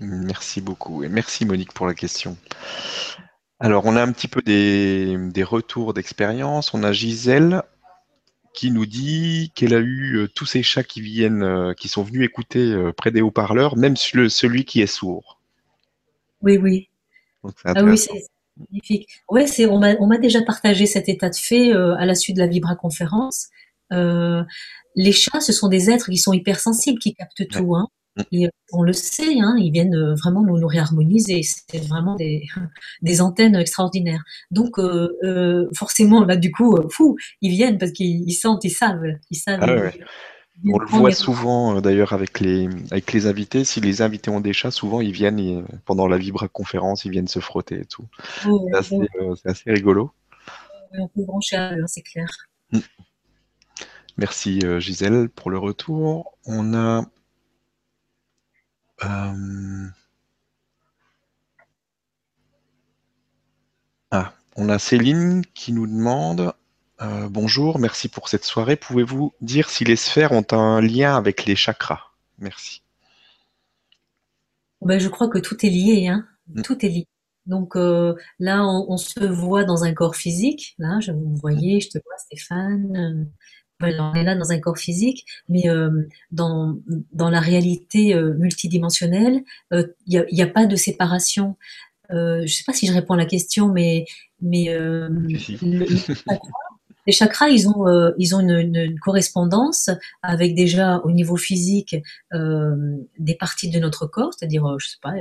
[0.00, 2.36] Merci beaucoup et merci Monique pour la question.
[3.60, 6.74] Alors, on a un petit peu des, retours d'expérience.
[6.74, 7.62] On a Gisèle
[8.54, 12.02] qui nous dit qu'elle a eu euh, tous ces chats qui viennent, euh, qui sont
[12.02, 15.37] venus écouter euh, près des haut-parleurs, même celui qui est sourd.
[16.42, 16.88] Oui, oui.
[17.64, 18.12] ah oui, c'est
[18.56, 19.08] magnifique.
[19.28, 22.48] Ouais, c'est, on m'a déjà partagé cet état de fait à la suite de la
[22.48, 23.48] Vibra conférence.
[23.90, 27.74] les chats, ce sont des êtres qui sont hypersensibles, qui captent tout.
[27.74, 27.88] Hein.
[28.32, 31.42] Et euh, on le sait, hein, ils viennent euh, vraiment nous, nous réharmoniser.
[31.42, 32.46] C'est vraiment des,
[33.02, 34.24] des, antennes extraordinaires.
[34.50, 39.02] Donc, euh, forcément, là, du coup, fou, ils viennent parce qu'ils sentent, ils savent.
[39.30, 39.90] Ils savent ah
[40.66, 43.64] on le voit souvent d'ailleurs avec les, avec les invités.
[43.64, 47.28] Si les invités ont des chats, souvent ils viennent pendant la Vibra conférence, ils viennent
[47.28, 48.06] se frotter et tout.
[48.42, 50.10] c'est assez, rigolo.
[50.92, 52.28] On peut brancher à eux, c'est clair.
[52.72, 52.78] Mm.
[54.16, 56.36] Merci Gisèle pour le retour.
[56.44, 57.04] On a
[59.04, 59.88] euh,
[64.10, 66.52] ah, on a Céline qui nous demande
[67.02, 68.76] euh, Bonjour, merci pour cette soirée.
[68.76, 72.12] Pouvez-vous dire si les sphères ont un lien avec les chakras?
[72.38, 72.82] Merci.
[74.80, 76.26] Ben, je crois que tout est lié, hein.
[76.48, 76.62] Mm.
[76.62, 77.06] Tout est lié.
[77.46, 80.74] Donc euh, là, on, se voit dans un corps physique.
[80.78, 83.30] Là, je vous voyez, je te vois, Stéphane
[83.80, 86.78] on est là dans un corps physique, mais euh, dans,
[87.12, 91.56] dans la réalité euh, multidimensionnelle, il euh, n'y a, a, pas de séparation.
[92.10, 94.04] je ne sais pas si je réponds à la question, mais,
[94.40, 95.86] mais le,
[97.08, 99.88] les chakras, ils ont, euh, une, correspondance
[100.22, 101.96] avec déjà au niveau physique
[102.34, 102.76] euh,
[103.18, 105.14] des parties de notre corps, c'est-à-dire, euh, je sais pas,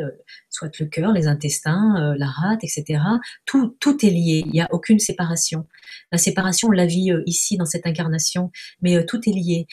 [0.49, 2.99] soit le cœur, les intestins, la rate, etc.
[3.45, 4.43] Tout, tout est lié.
[4.45, 5.65] Il n'y a aucune séparation.
[6.11, 9.65] La séparation, on la vit ici dans cette incarnation, mais tout est lié.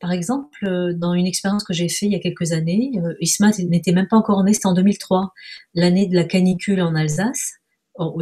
[0.00, 3.92] par exemple, dans une expérience que j'ai faite il y a quelques années, Isma n'était
[3.92, 5.34] même pas encore né, c'était en 2003,
[5.74, 7.56] l'année de la canicule en Alsace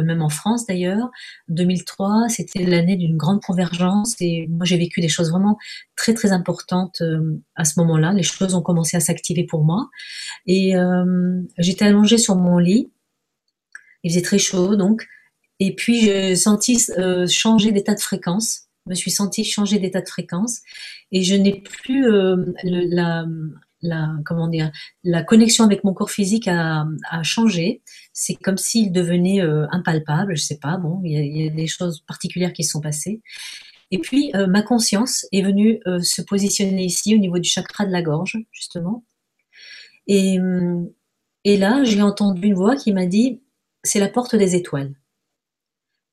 [0.03, 1.09] même en France d'ailleurs.
[1.49, 5.57] 2003, c'était l'année d'une grande convergence et moi j'ai vécu des choses vraiment
[5.95, 8.13] très très importantes euh, à ce moment-là.
[8.13, 9.89] Les choses ont commencé à s'activer pour moi
[10.45, 12.91] et euh, j'étais allongée sur mon lit.
[14.03, 15.07] Il faisait très chaud donc
[15.59, 18.63] et puis j'ai senti euh, changer d'état de fréquence.
[18.85, 20.61] Je me suis sentie changer d'état de fréquence
[21.11, 22.05] et je n'ai plus
[22.63, 23.25] la,
[23.87, 26.85] la, connexion avec mon corps physique a,
[27.23, 27.81] changé.
[28.13, 32.01] C'est comme s'il devenait euh, impalpable, je sais pas, bon, il y, a, des choses
[32.07, 33.21] particulières qui se sont passées.
[33.91, 37.85] Et puis, euh, ma conscience est venue euh, se positionner ici, au niveau du chakra
[37.85, 39.03] de la gorge, justement.
[40.07, 40.37] Et
[41.45, 43.41] là, j'ai entendu une voix qui m'a dit,
[43.83, 44.93] c'est la porte des étoiles.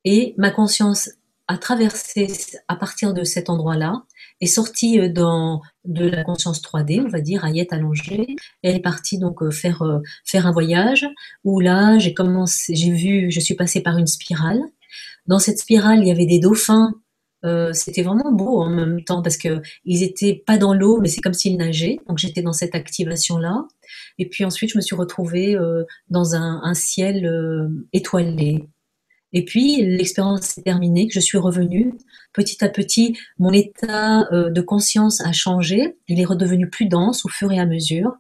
[0.05, 1.11] Et ma conscience
[1.49, 2.27] a traversé
[2.69, 4.05] à partir de cet endroit-là
[4.41, 8.37] est sortie euh, dans de la conscience 3D, on va dire, Ayette allongée.
[8.63, 11.09] Elle est partie donc euh, faire euh, faire un voyage
[11.45, 14.61] où là j'ai commencé, j'ai vu, je suis passée par une spirale.
[15.27, 16.93] Dans cette spirale, il y avait des dauphins.
[17.73, 21.21] c'était vraiment beau en même temps parce que ils étaient pas dans l'eau, mais c'est
[21.21, 21.99] comme s'ils nageaient.
[22.09, 23.67] Donc j'étais dans cette activation là.
[24.19, 25.57] Et puis ensuite, je me suis retrouvée
[26.09, 27.17] dans un ciel
[27.93, 28.69] étoilé.
[29.33, 31.95] Et puis, l'expérience est terminée, je suis revenue.
[32.33, 35.97] Petit à petit, mon état euh, de conscience a changé.
[36.09, 38.13] Il est redevenu plus dense au fur et à mesure.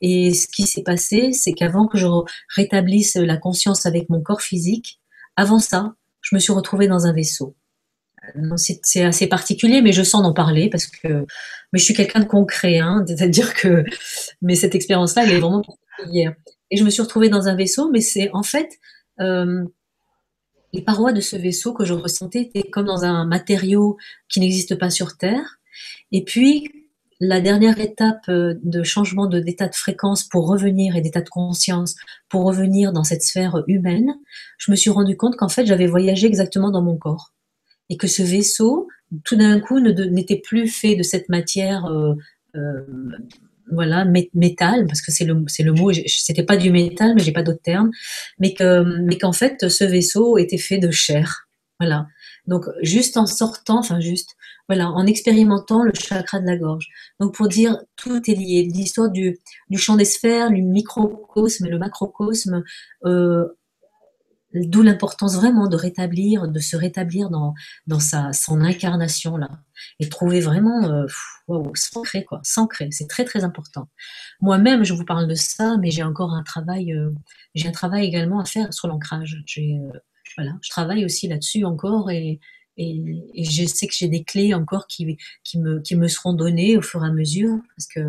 [0.00, 2.06] Et ce qui s'est passé, c'est qu'avant que je
[2.54, 5.00] rétablisse la conscience avec mon corps physique,
[5.36, 7.56] avant ça, je me suis retrouvée dans un vaisseau.
[8.36, 11.26] Euh, c'est assez particulier, mais je sens d'en parler parce que
[11.72, 13.84] mais je suis quelqu'un de concret, hein, c'est-à-dire que
[14.42, 16.34] mais cette expérience-là, elle est vraiment particulière.
[16.70, 18.68] Et je me suis retrouvée dans un vaisseau, mais c'est en fait
[19.20, 19.64] euh,
[20.74, 23.96] les parois de ce vaisseau que je ressentais étaient comme dans un matériau
[24.28, 25.60] qui n'existe pas sur Terre.
[26.10, 26.68] Et puis,
[27.20, 31.94] la dernière étape euh, de changement d'état de fréquence pour revenir et d'état de conscience
[32.28, 34.16] pour revenir dans cette sphère humaine,
[34.58, 37.32] je me suis rendu compte qu'en fait, j'avais voyagé exactement dans mon corps.
[37.88, 38.88] Et que ce vaisseau,
[39.24, 42.14] tout d'un coup, n'était plus fait de cette matière euh,
[42.56, 42.82] euh,
[43.72, 44.04] voilà
[44.34, 47.42] métal parce que c'est le c'est le mot c'était pas du métal mais j'ai pas
[47.42, 47.90] d'autre terme
[48.38, 51.48] mais que mais qu'en fait ce vaisseau était fait de chair
[51.80, 52.06] Voilà.
[52.46, 54.36] Donc, juste en sortant, enfin, juste,
[54.68, 56.88] voilà, en expérimentant le chakra de la gorge.
[57.20, 58.68] Donc, pour dire, tout est lié.
[58.72, 59.38] L'histoire du,
[59.70, 62.62] du champ des sphères, le microcosme et le macrocosme,
[63.06, 63.46] euh,
[64.54, 67.54] D'où l'importance vraiment de rétablir, de se rétablir dans,
[67.88, 69.50] dans sa, son incarnation là,
[69.98, 71.06] et trouver vraiment euh,
[71.74, 73.88] s'ancrer quoi, s'ancrer, c'est très très important.
[74.40, 77.10] Moi-même, je vous parle de ça, mais j'ai encore un travail, euh,
[77.56, 79.42] j'ai un travail également à faire sur l'ancrage.
[79.58, 79.92] Euh,
[80.36, 82.40] voilà, je travaille aussi là-dessus encore et,
[82.76, 86.82] je sais que j'ai des clés encore qui, qui, me, qui me seront données au
[86.82, 88.00] fur et à mesure parce que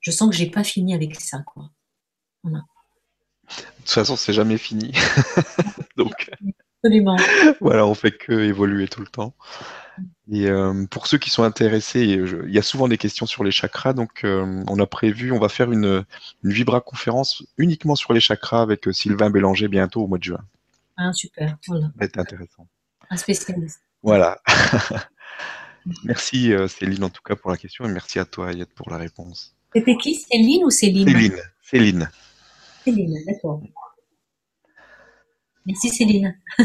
[0.00, 1.70] je sens que j'ai pas fini avec ça quoi.
[2.42, 2.64] Voilà.
[3.88, 4.92] De toute façon, c'est jamais fini.
[5.96, 6.30] Donc,
[6.84, 7.16] Absolument.
[7.62, 9.34] voilà, on fait que évoluer tout le temps.
[10.30, 13.50] Et euh, pour ceux qui sont intéressés, il y a souvent des questions sur les
[13.50, 16.04] chakras, donc euh, on a prévu, on va faire une,
[16.44, 20.24] une Vibra conférence uniquement sur les chakras avec euh, Sylvain Bélanger bientôt au mois de
[20.24, 20.44] juin.
[20.98, 21.86] Ah super, voilà.
[21.86, 22.68] Ça va être intéressant.
[23.08, 23.80] Un spécialiste.
[24.02, 24.38] Voilà.
[26.04, 28.98] merci Céline en tout cas pour la question et merci à toi Ayette pour la
[28.98, 29.56] réponse.
[29.74, 30.14] C'était qui?
[30.14, 31.08] Céline ou Céline?
[31.08, 31.40] Céline.
[31.62, 32.10] Céline.
[32.84, 33.62] Céline, d'accord.
[35.66, 36.38] Merci Céline.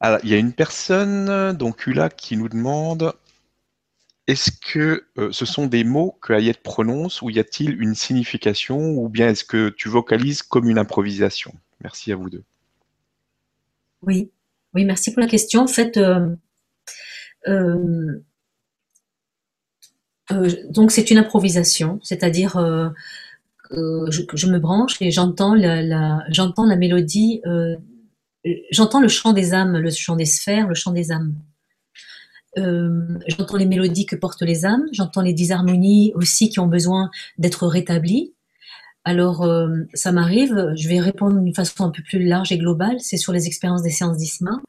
[0.00, 3.14] Alors, il y a une personne, donc Ula, qui nous demande
[4.26, 8.78] est-ce que euh, ce sont des mots que Ayette prononce ou y a-t-il une signification
[8.96, 11.54] ou bien est-ce que tu vocalises comme une improvisation?
[11.82, 12.44] Merci à vous deux.
[14.02, 14.30] Oui,
[14.72, 15.62] oui, merci pour la question.
[15.62, 16.34] En fait, euh,
[17.46, 18.20] euh,
[20.70, 22.56] donc c'est une improvisation, c'est-à-dire
[23.76, 27.76] euh, je, me branche et j'entends la, j'entends la mélodie, euh,
[28.70, 31.34] j'entends le chant des âmes, le chant des sphères, le chant des âmes.
[32.56, 37.10] Euh, j'entends les mélodies que portent les âmes, j'entends les disharmonies aussi qui ont besoin
[37.38, 38.32] d'être rétablies.
[39.06, 39.46] Alors,
[39.92, 43.34] ça m'arrive, je vais répondre d'une façon un peu plus large et globale, c'est sur
[43.34, 44.62] les expériences des séances d'ISMA.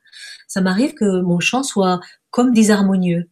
[0.49, 2.01] Ça m'arrive que mon chant soit
[2.31, 3.29] comme disharmonieux,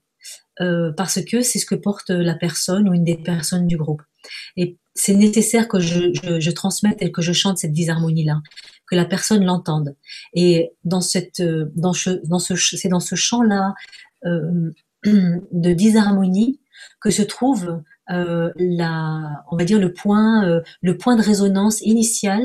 [0.95, 4.01] parce que c'est ce que porte la personne ou une des personnes du groupe.
[4.57, 8.41] Et c'est nécessaire que je, transmette et que je chante cette disharmonie-là,
[8.87, 9.95] que la personne l'entende.
[10.33, 11.41] Et dans cette,
[11.75, 13.73] dans ce, dans ce, c'est dans ce champ-là
[14.25, 14.71] euh,
[15.05, 16.59] de disharmonie
[17.01, 21.81] que se trouve euh, la, on va dire le point, euh, le point de résonance
[21.81, 22.41] initial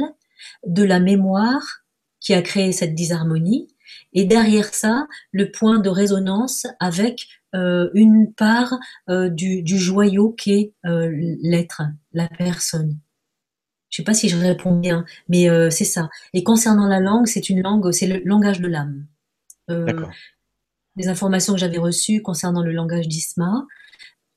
[0.66, 1.82] de la mémoire
[2.20, 3.68] qui a créé cette disharmonie,
[4.12, 8.74] et derrière ça, le point de résonance avec euh, une part
[9.09, 11.11] euh, du, du, joyau qu'est euh,
[11.42, 11.82] l'être,
[12.12, 12.99] la personne.
[13.88, 16.11] Je sais pas si je réponds bien, mais c'est ça.
[16.34, 19.07] Et concernant la langue, c'est une langue, c'est le langage de l'âme.
[20.96, 23.66] les informations que j'avais reçues concernant le langage d'Isma,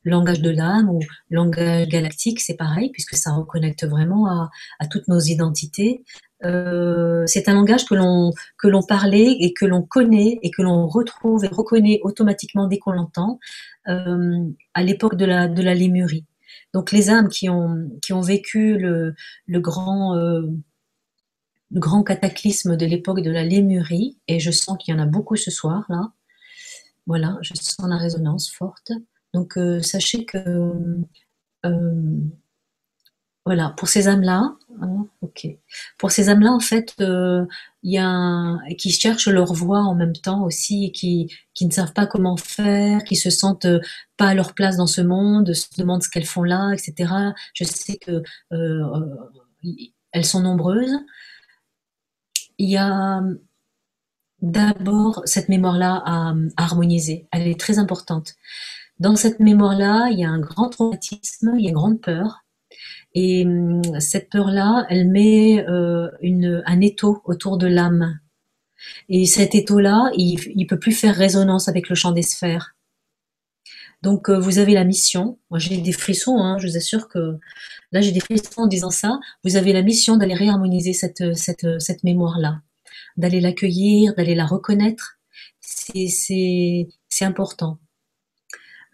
[0.06, 4.50] langage de l'âme ou langage galactique, c'est pareil, puisque ça reconnecte vraiment à,
[4.80, 6.06] à toutes nos identités.
[6.44, 10.62] Euh, c'est un langage que l'on que l'on parlait et que l'on connaît et que
[10.62, 13.40] l'on retrouve et reconnaît automatiquement dès qu'on l'entend
[13.88, 16.26] euh, à l'époque de la de la Lémurie.
[16.74, 19.14] Donc les âmes qui ont qui ont vécu le
[19.48, 20.48] le grand euh,
[21.72, 25.06] le grand cataclysme de l'époque de la Lémurie et je sens qu'il y en a
[25.06, 26.12] beaucoup ce soir là.
[27.08, 28.92] Voilà, je sens la résonance forte.
[29.34, 30.74] Donc sachez que
[33.46, 35.48] voilà, pour ces âmes-là, hein, ok.
[35.98, 37.46] Pour ces âmes-là, en fait, euh,
[37.84, 41.94] il y a qui cherchent leur voie en même temps aussi, qui qui ne savent
[41.94, 43.68] pas comment faire, qui se sentent
[44.18, 47.14] pas à leur place dans ce monde, se demandent ce qu'elles font là, etc.
[47.54, 48.24] Je sais que
[50.12, 50.94] elles sont nombreuses.
[52.58, 53.22] Il y a
[54.42, 57.28] d'abord cette mémoire-là à harmoniser.
[57.32, 58.36] Elle est très importante.
[59.00, 62.44] Dans cette mémoire-là, il y a un grand traumatisme, il y a une grande peur.
[63.14, 66.10] Et hum, cette peur-là, elle met euh,
[66.66, 68.20] un étau autour de l'âme.
[69.10, 72.76] Et cet étau-là, il ne peut plus faire résonance avec le champ des sphères.
[74.02, 75.38] Donc euh, vous avez la mission.
[75.50, 77.38] Moi j'ai des frissons, hein, je vous assure que
[77.92, 79.20] là j'ai des frissons en disant ça.
[79.44, 82.62] Vous avez la mission d'aller réharmoniser cette mémoire-là,
[83.18, 85.20] d'aller l'accueillir, d'aller la reconnaître.
[85.60, 86.88] C'est
[87.22, 87.78] important.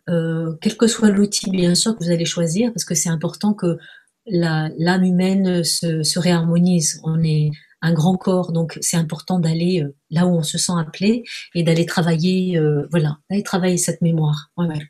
[0.10, 3.54] Euh, quel que soit l'outil, bien sûr, que vous allez choisir, parce que c'est important
[3.54, 3.78] que
[4.26, 7.02] l'âme humaine se, se, réharmonise.
[7.04, 7.52] On est
[7.82, 11.64] un grand corps, donc c'est important d'aller euh, là où on se sent appelé et
[11.64, 14.52] d'aller travailler, euh, voilà, d'aller travailler cette mémoire.
[14.58, 14.82] Ouais, ouais.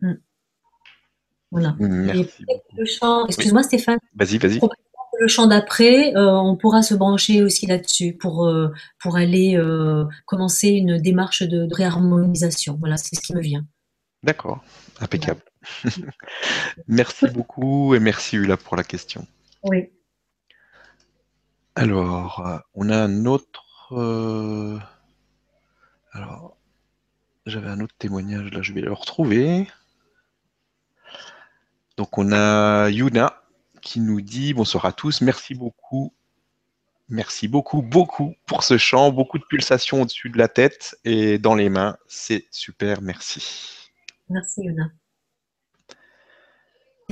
[0.00, 0.14] Mm.
[1.50, 1.76] Voilà.
[2.84, 3.98] chant, excuse-moi Stéphane.
[4.14, 4.60] Vas-y, vas-y.
[5.18, 8.50] Le chant d'après, euh, on pourra se brancher aussi là-dessus pour
[9.00, 9.60] pour aller
[10.24, 12.76] commencer une démarche de, de réharmonisation.
[12.78, 13.66] Voilà, c'est ce qui me vient.
[14.22, 14.62] D'accord,
[15.00, 15.40] impeccable.
[16.88, 19.26] merci beaucoup et merci Ula pour la question.
[19.62, 19.90] Oui.
[21.74, 23.64] Alors, on a un autre.
[26.12, 26.56] Alors,
[27.46, 29.66] j'avais un autre témoignage, là je vais le retrouver.
[31.96, 33.42] Donc on a Yuna
[33.82, 36.12] qui nous dit bonsoir à tous, merci beaucoup,
[37.08, 41.54] merci beaucoup, beaucoup pour ce chant, beaucoup de pulsations au-dessus de la tête et dans
[41.54, 43.79] les mains, c'est super, merci.
[44.30, 44.90] Merci Yuna.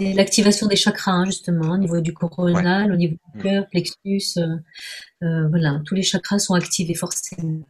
[0.01, 4.39] Et l'activation des chakras, hein, justement, au niveau du coronal, au niveau du cœur, plexus,
[4.39, 4.57] euh,
[5.25, 7.67] euh, voilà, tous les chakras sont activés forcément.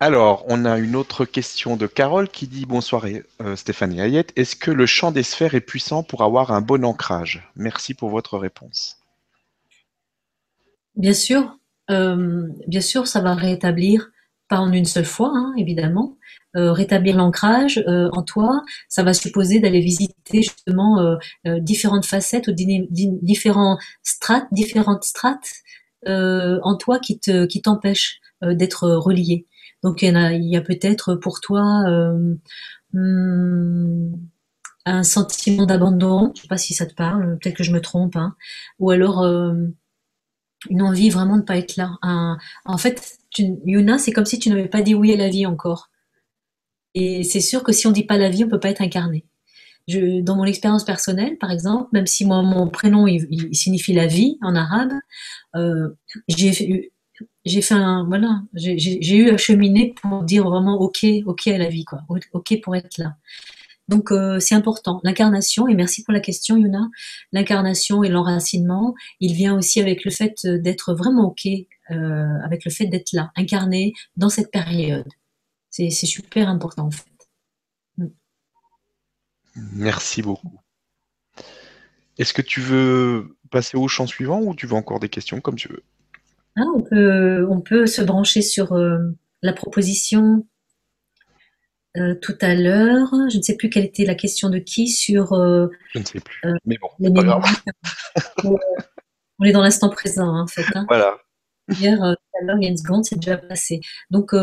[0.00, 3.06] Alors, on a une autre question de Carole qui dit Bonsoir
[3.40, 4.32] euh, Stéphanie Hayette.
[4.36, 7.48] Est-ce que le champ des sphères est puissant pour avoir un bon ancrage?
[7.56, 8.98] Merci pour votre réponse.
[10.96, 11.56] Bien sûr,
[11.90, 14.10] euh, bien sûr, ça va rétablir,
[14.48, 16.16] pas en une seule fois, hein, évidemment,
[16.56, 18.62] euh, rétablir l'ancrage en toi.
[18.88, 25.52] Ça va supposer d'aller visiter justement différentes facettes ou différents strates, différentes strates
[26.06, 29.46] en toi qui te qui t'empêchent d'être relié.
[29.82, 32.36] Donc il y a, peut-être pour toi euh,
[32.92, 34.12] hmm,
[34.84, 38.16] un sentiment d'abandon, je sais pas si ça te parle, peut-être que je me trompe,
[38.16, 38.36] hein.
[38.78, 39.54] ou alors euh,
[40.70, 41.96] une envie vraiment de pas être là.
[42.64, 45.90] en fait, Yuna, c'est comme si tu n'avais pas dit oui à la vie encore.
[46.94, 49.24] Et c'est sûr que si on dit pas la vie, on peut pas être incarné.
[49.88, 54.38] Dans mon expérience personnelle, par exemple, même si moi, mon prénom il, signifie la vie
[54.40, 54.92] en arabe,
[55.56, 55.88] euh,
[56.28, 56.90] j'ai
[57.44, 61.68] j'ai fait un voilà, j'ai eu à cheminer pour dire vraiment ok, ok à la
[61.68, 62.02] vie quoi,
[62.32, 63.16] ok pour être là.
[63.88, 65.00] Donc euh, c'est important.
[65.04, 66.88] L'incarnation et merci pour la question Yuna.
[67.32, 71.46] L'incarnation et l'enracinement, il vient aussi avec le fait d'être vraiment ok,
[71.90, 75.08] euh, avec le fait d'être là, incarné dans cette période.
[75.70, 77.04] C'est super important en fait.
[77.98, 78.06] Mm.
[79.74, 80.60] Merci beaucoup.
[82.18, 85.56] Est-ce que tu veux passer au champ suivant ou tu veux encore des questions comme
[85.56, 85.82] tu veux?
[86.56, 88.98] Ah, on, peut, on peut se brancher sur euh,
[89.40, 90.46] la proposition
[91.96, 93.10] euh, tout à l'heure.
[93.30, 95.32] Je ne sais plus quelle était la question de qui sur.
[95.32, 96.40] Euh, je ne sais plus.
[96.64, 96.88] mais bon,
[99.38, 100.64] on est dans l'instant présent, hein, en fait.
[100.74, 100.84] Hein.
[100.88, 101.16] Voilà.
[101.68, 103.80] Hier, tout à l'heure, il y a une seconde, c'est déjà passé.
[104.10, 104.34] Donc,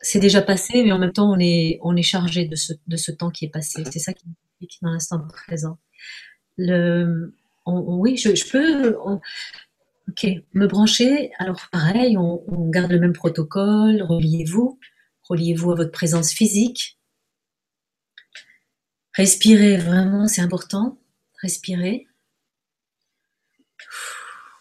[0.00, 2.96] c'est déjà passé, mais en même temps, on est, on est chargé de ce, de
[2.96, 3.84] ce temps qui est passé.
[3.90, 4.24] C'est ça qui
[4.60, 5.78] est dans l'instant présent.
[6.56, 7.32] Le,
[7.66, 8.96] oui, je, je peux.
[10.08, 11.30] Ok, me brancher.
[11.38, 14.02] Alors pareil, on, garde le même protocole.
[14.02, 14.78] Reliez-vous.
[15.28, 16.98] Reliez-vous à votre présence physique.
[19.14, 20.98] Respirez, vraiment, c'est important.
[21.42, 22.06] Respirez.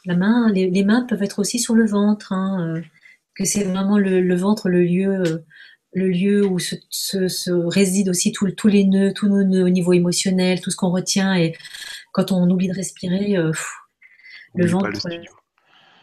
[0.06, 2.32] La main, les, mains peuvent être aussi sur le ventre.
[2.32, 2.82] Hein, euh,
[3.36, 5.46] que c'est vraiment le, ventre le lieu,
[5.94, 9.94] le lieu où se, se, résident aussi tous les nœuds, tous nos nœuds au niveau
[9.94, 11.36] émotionnel, tout ce qu'on retient.
[11.36, 11.56] Et
[12.14, 13.52] quand on oublie de respirer, euh,
[14.56, 15.08] le ventre.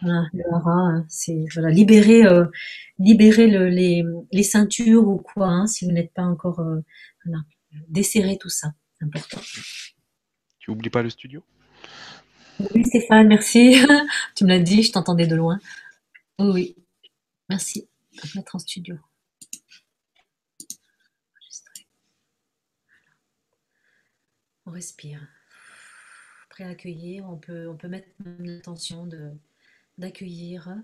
[0.05, 2.45] Voilà, le c'est voilà, libérer, euh,
[2.99, 6.81] libérer le, les, les, ceintures ou quoi, hein, si vous n'êtes pas encore, euh,
[7.25, 7.43] voilà,
[7.89, 9.41] desserrer tout ça, c'est important.
[10.59, 11.43] Tu oublies pas le studio?
[12.75, 13.79] Oui, Stéphane, merci.
[14.35, 15.59] tu me l'as dit, je t'entendais de loin.
[16.39, 16.77] Oui,
[17.49, 17.89] merci.
[18.13, 18.97] On va mettre en studio.
[24.67, 25.27] On respire.
[26.51, 29.33] Prêt à accueillir, on peut, on peut mettre l'intention de
[29.99, 30.77] d'accueillir,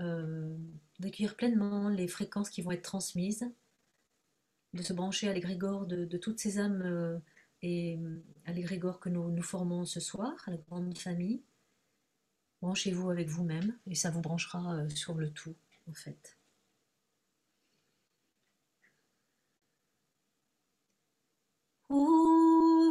[0.00, 0.56] euh,
[0.98, 3.50] d'accueillir pleinement les fréquences qui vont être transmises,
[4.74, 7.18] de se brancher à l'égrégore de, toutes ces âmes euh,
[7.62, 7.98] et
[8.44, 11.42] à l'égrégore que nous, formons ce soir, à la grande famille.
[12.62, 15.54] Branchez-vous avec vous-même et ça vous branchera euh, sur le tout,
[15.88, 16.36] en fait.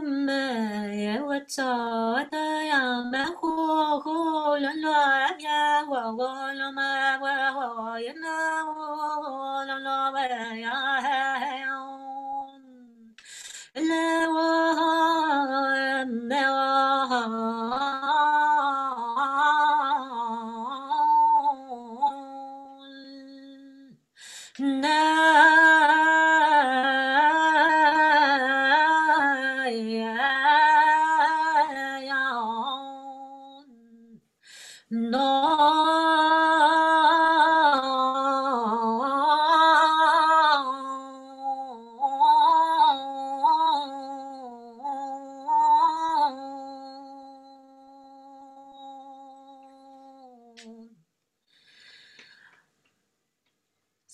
[0.07, 1.63] 们也我走
[2.31, 6.81] 的呀，满火火乱乱呀，我我乱嘛
[7.21, 8.71] 我我也那我
[9.21, 10.96] 我乱乱呀。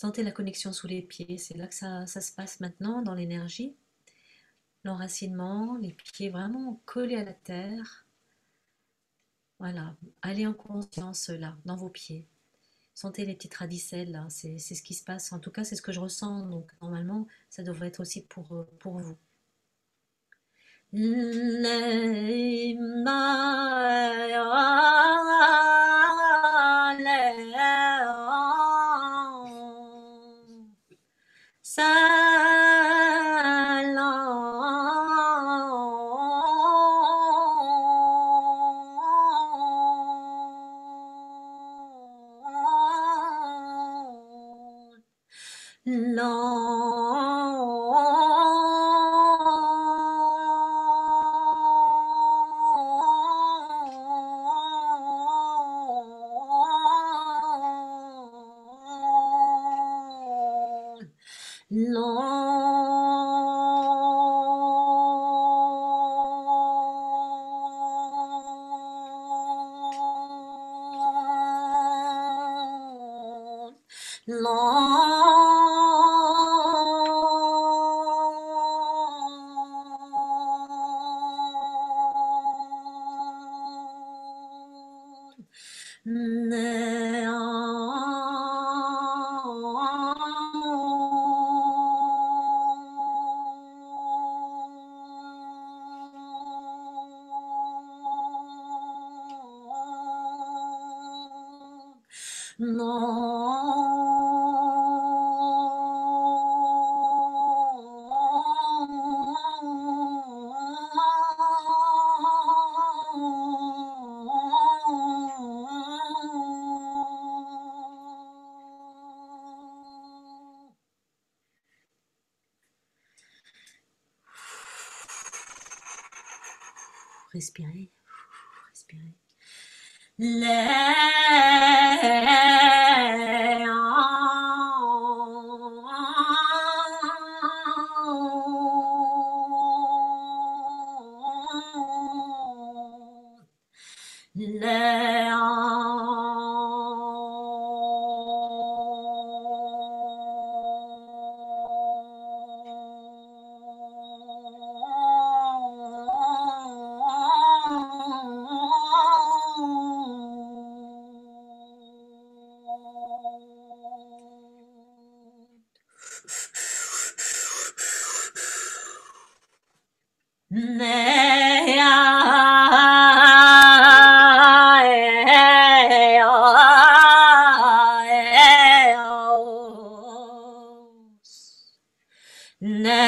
[0.03, 3.73] Sentez la connexion sous les pieds, c'est là que ça, se passe maintenant dans l'énergie.
[4.83, 8.05] L'enracinement, les pieds vraiment collés à la terre.
[9.59, 12.27] Voilà, allez en conscience là, dans vos pieds.
[12.93, 15.31] Sentez les petites radicelles là, c'est ce qui se passe.
[15.31, 16.47] En tout cas, c'est ce que je ressens.
[16.47, 19.17] Donc normalement, ça devrait être aussi pour, euh, pour vous.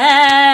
[0.05, 0.44] Yeah.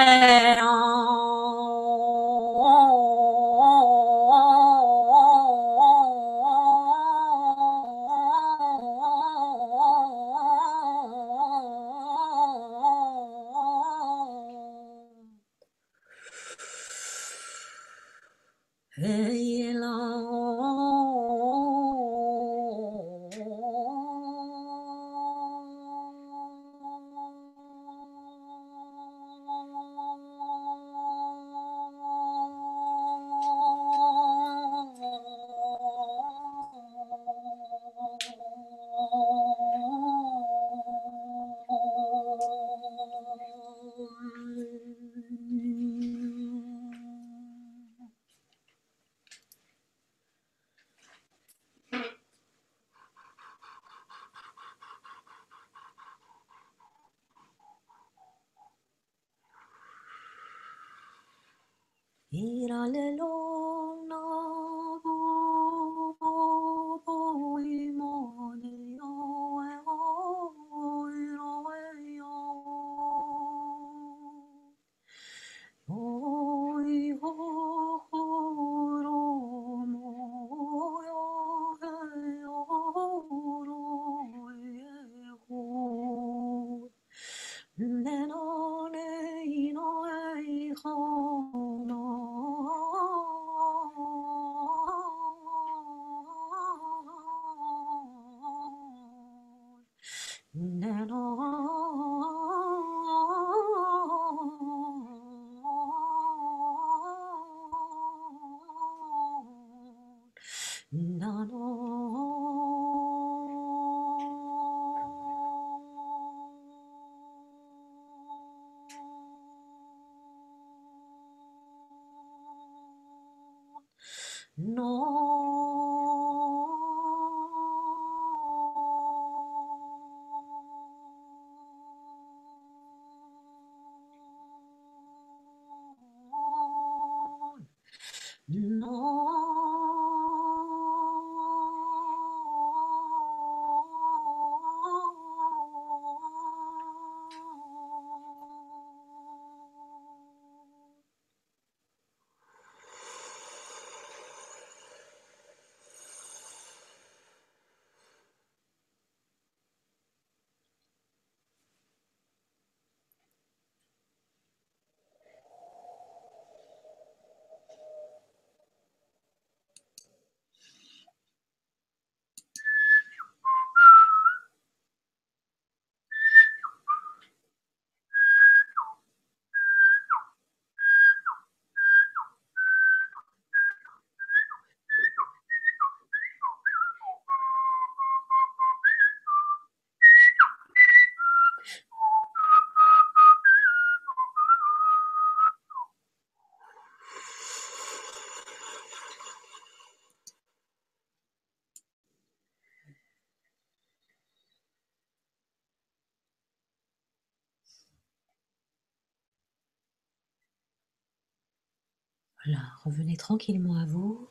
[213.17, 214.27] Tranquillement à vous,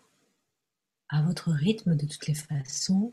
[1.09, 3.13] à votre rythme de toutes les façons.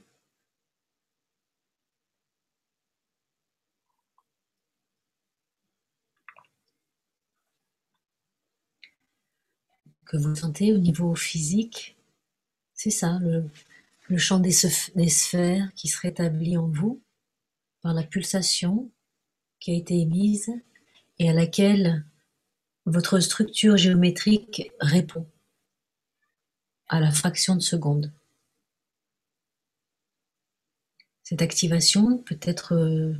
[10.07, 11.97] que vous sentez au niveau physique,
[12.73, 17.01] c'est ça, le, champ des, sphères qui se rétablit en vous
[17.81, 18.89] par la pulsation
[19.59, 20.49] qui a été émise
[21.19, 22.05] et à laquelle
[22.85, 25.27] votre structure géométrique répond
[26.89, 28.11] à la fraction de seconde.
[31.23, 33.13] Cette activation peut être, euh,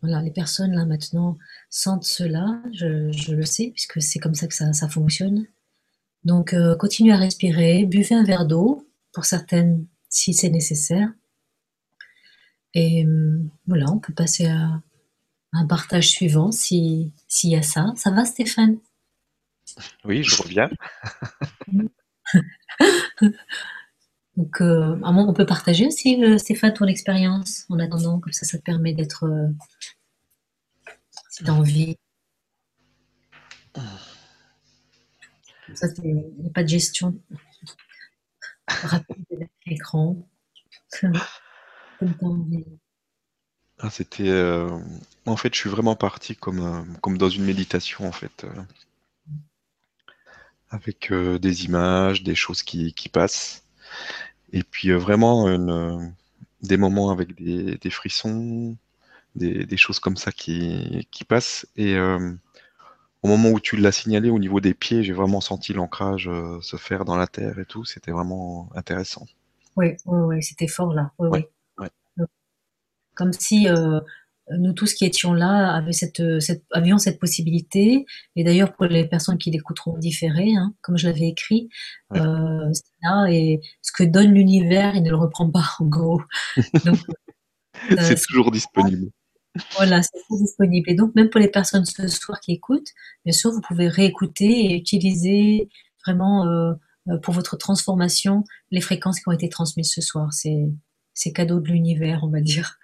[0.00, 1.38] voilà, les personnes là maintenant
[1.70, 5.46] sentent cela, je, le sais puisque c'est comme ça que ça fonctionne.
[6.24, 11.08] Donc, euh, continuez à respirer, buvez un verre d'eau, pour certaines, si c'est nécessaire.
[12.74, 14.82] Et euh, voilà, on peut passer à,
[15.52, 17.12] un partage suivant s'il
[17.44, 17.92] y a ça.
[17.96, 18.78] Ça va, Stéphane?
[20.04, 20.68] Oui, je reviens.
[24.36, 28.62] Donc, euh, on peut partager aussi, Stéphane, ton expérience en attendant, comme ça, ça te
[28.62, 29.24] permet d'être,
[31.30, 31.96] si tu as envie.
[35.74, 37.18] Ça, il n'y a pas de gestion
[38.68, 40.16] rapide de l'écran.
[43.78, 44.28] Ah, c'était.
[44.28, 44.78] Euh,
[45.26, 48.46] en fait, je suis vraiment parti comme, euh, comme dans une méditation, en fait.
[50.72, 53.64] Euh, avec des images, des choses qui, qui passent.
[54.52, 56.14] Et puis vraiment une,
[56.62, 58.76] des moments avec des, des frissons,
[59.34, 61.66] des, des, choses comme ça qui, qui passent.
[61.76, 61.96] Et
[63.26, 66.60] au moment où tu l'as signalé au niveau des pieds, j'ai vraiment senti l'ancrage euh,
[66.60, 67.84] se faire dans la terre et tout.
[67.84, 69.26] C'était vraiment intéressant.
[69.74, 71.10] Oui, oui, c'était fort là.
[71.18, 71.44] Oui,
[73.14, 73.98] Comme si euh,
[74.50, 76.22] nous tous qui étions là avions cette,
[76.72, 78.06] avions cette possibilité.
[78.36, 81.68] Et d'ailleurs, pour les personnes qui l'écouteront différé, hein, comme je l'avais écrit,
[82.14, 82.70] euh,
[83.02, 86.22] là et ce que donne l'univers, il ne le reprend pas en gros.
[87.98, 89.10] c'est toujours disponible.
[89.76, 90.88] Voilà, c'est disponible.
[90.90, 92.90] Et donc, même pour les personnes ce soir qui écoutent,
[93.24, 95.68] bien sûr, vous pouvez réécouter et utiliser
[96.04, 96.72] vraiment euh,
[97.08, 100.32] euh, pour votre transformation les fréquences qui ont été transmises ce soir.
[100.32, 102.78] C'est cadeau de l'univers, on va dire.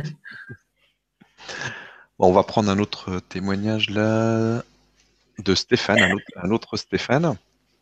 [2.20, 4.64] on va prendre un autre témoignage là
[5.40, 7.36] de Stéphane, un autre, Stéphane.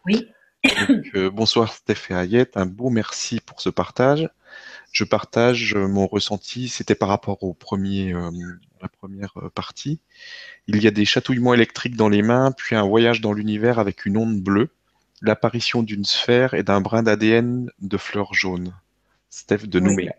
[0.05, 0.27] Oui.
[1.15, 4.29] Euh, bonsoir Stéphane Ayette, un beau merci pour ce partage
[4.91, 6.67] je partage mon ressenti.
[6.67, 8.29] C'était par rapport au premier, euh,
[8.81, 9.99] la première euh, partie.
[10.67, 14.05] Il y a des chatouillements électriques dans les mains, puis un voyage dans l'univers avec
[14.05, 14.69] une onde bleue,
[15.21, 18.73] l'apparition d'une sphère et d'un brin d'ADN de fleurs jaunes.
[19.29, 20.13] Steph de Nouméa.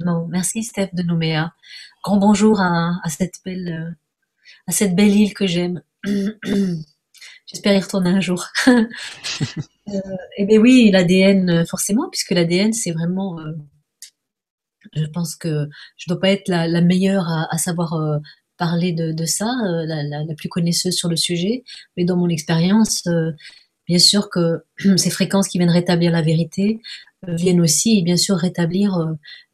[0.00, 1.52] Non, merci Steph de Nouméa.
[2.02, 3.96] Grand bonjour à, cette belle,
[4.66, 5.82] à cette belle île que j'aime.
[7.46, 8.46] J'espère y retourner un jour.
[8.68, 8.82] euh,
[10.38, 13.38] eh bien oui, l'ADN, forcément, puisque l'ADN, c'est vraiment...
[13.38, 13.52] Euh,
[14.94, 18.18] je pense que je ne dois pas être la, meilleure à, savoir euh,
[18.56, 21.62] parler de, ça, euh, la, plus connaisseuse sur le sujet,
[21.96, 23.08] mais dans mon expérience,
[23.92, 24.64] bien sûr que
[24.96, 26.80] ces fréquences qui viennent rétablir la vérité
[27.28, 28.98] viennent aussi, bien sûr, rétablir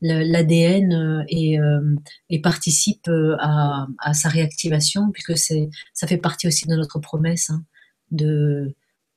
[0.00, 1.58] l'ADN et,
[2.30, 5.36] et, participent à, sa réactivation, puisque
[5.92, 7.50] ça fait partie aussi de notre promesse.
[7.50, 7.62] Hein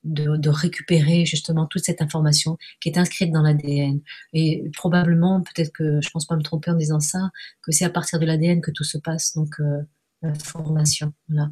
[0.03, 4.01] de, récupérer justement toute cette information qui est inscrite dans l'ADN.
[4.33, 7.85] Et probablement, peut-être que je ne pense pas me tromper en disant ça, que c'est
[7.85, 9.81] à partir de l'ADN que tout se passe, donc euh,
[10.21, 11.13] l'information.
[11.29, 11.49] Voilà.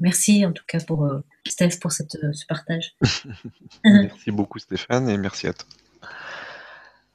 [0.00, 2.94] Merci en tout cas pour euh, Steph pour cette, euh, ce partage.
[3.84, 5.68] merci beaucoup Stéphane et merci à toi.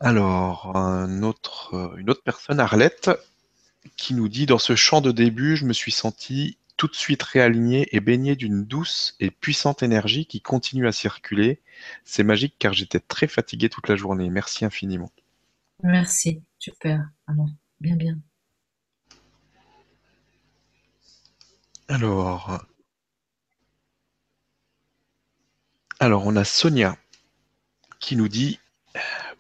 [0.02, 3.10] Alors, un autre, une autre personne, Arlette,
[3.96, 7.24] qui nous dit Dans ce champ de début, je me suis senti tout de suite
[7.24, 11.62] réaligné et baigné d'une douce et puissante énergie qui continue à circuler.
[12.04, 14.30] C'est magique car j'étais très fatigué toute la journée.
[14.30, 15.12] Merci infiniment.
[15.84, 17.10] Merci, super.
[17.28, 17.50] Alors,
[17.80, 18.18] bien, bien.
[21.88, 22.66] Alors,
[26.00, 26.98] alors on a Sonia
[28.00, 28.60] qui nous dit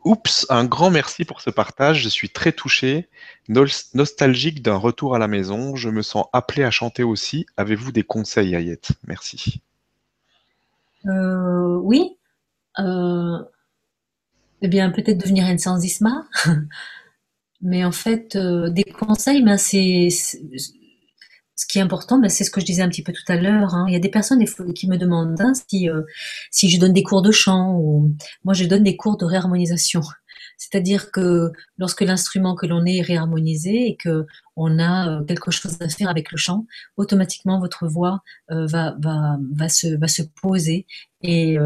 [0.05, 2.03] Oups, un grand merci pour ce partage.
[2.03, 3.09] Je suis très touché,
[3.49, 5.75] nostalgique d'un retour à la maison.
[5.75, 7.47] Je me sens appelé à chanter aussi.
[7.57, 8.91] Avez-vous des conseils, Ayette?
[9.07, 9.61] Merci.
[11.07, 12.17] Euh, oui.
[12.77, 13.39] Euh,
[14.61, 16.27] eh bien, peut-être devenir une sans Isma.
[17.61, 20.09] mais en fait, euh, des conseils, ben c'est,
[21.55, 23.37] ce qui est important, ben, c'est ce que je disais un petit peu tout à
[23.37, 23.73] l'heure.
[23.73, 23.85] Hein.
[23.87, 24.43] Il y a des personnes
[24.73, 26.01] qui me demandent hein, si, euh,
[26.51, 30.01] si je donne des cours de chant ou moi je donne des cours de réharmonisation.
[30.57, 34.25] C'est-à-dire que lorsque l'instrument que l'on est réharmonisé et que
[34.55, 36.65] on a euh, quelque chose à faire avec le chant,
[36.97, 40.85] automatiquement votre voix euh, va, va, va, se, va se poser
[41.21, 41.57] et,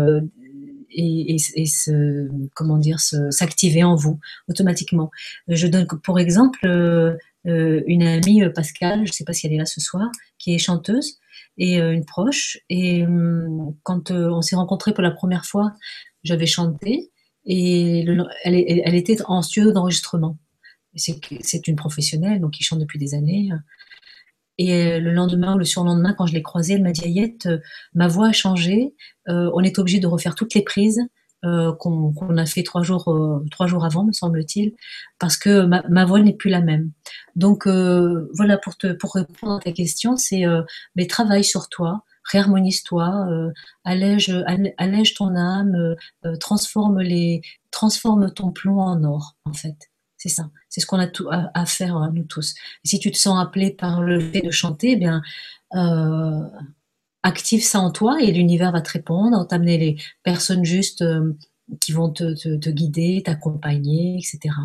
[0.91, 5.11] et, et, se, comment dire, s'activer en vous automatiquement.
[5.47, 7.15] Je donne pour exemple euh,
[7.45, 10.53] une amie, euh, Pascal, je ne sais pas si elle est là ce soir, qui
[10.53, 11.19] est chanteuse
[11.57, 12.57] et euh, une proche.
[12.69, 15.73] Et hum, quand on s'est rencontrés pour la première fois,
[16.23, 17.11] j'avais chanté
[17.45, 20.37] et elle, elle, était en studio d'enregistrement.
[20.95, 23.49] C'est une professionnelle, donc qui chante depuis des années.
[24.57, 27.47] Et le lendemain ou le surlendemain, quand je l'ai croisée, elle m'a dit Ayette,
[27.93, 28.93] ma voix a changé.
[29.27, 30.99] on est obligé de refaire toutes les prises.
[31.45, 34.73] Euh, qu'on a fait trois jours, euh, trois jours avant, me semble-t-il,
[35.19, 36.91] parce que ma, ma voix n'est plus la même.
[37.37, 40.43] Donc euh, voilà, pour, te, pour répondre à ta question, c'est
[40.97, 43.27] mais travaille sur toi, réharmonise-toi,
[43.85, 44.35] allège,
[44.77, 45.95] allège ton âme,
[46.41, 49.77] transforme les, transforme ton plomb en or, en fait.
[50.17, 50.49] C'est ça.
[50.67, 52.53] C'est ce qu'on a tout à, à faire nous tous.
[52.83, 55.21] si tu te sens appelé par le fait de chanter, eh bien
[55.75, 56.41] euh,
[57.23, 61.33] active ça en toi et l'univers va te répondre, t'amener les personnes justes euh,
[61.79, 64.55] qui vont te, guider, t'accompagner, etc.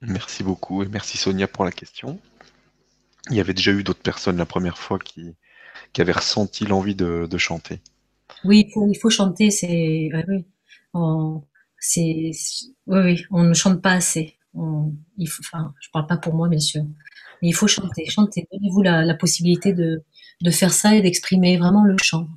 [0.00, 2.20] Merci beaucoup et merci Sonia pour la question.
[3.30, 5.34] Il y avait déjà eu d'autres personnes la première fois qui,
[5.92, 7.80] qui avaient ressenti l'envie de, chanter.
[8.44, 10.10] Oui, il faut, il faut chanter, c'est.
[10.28, 10.44] oui.
[10.94, 11.42] On,
[11.96, 12.32] oui,
[12.86, 14.36] oui, on ne chante pas assez.
[14.54, 16.82] il faut, enfin, je parle pas pour moi, bien sûr.
[17.42, 18.48] Mais il faut chanter, chanter.
[18.52, 20.02] Donnez-vous la, possibilité de,
[20.40, 22.28] de, faire ça et d'exprimer vraiment le chant.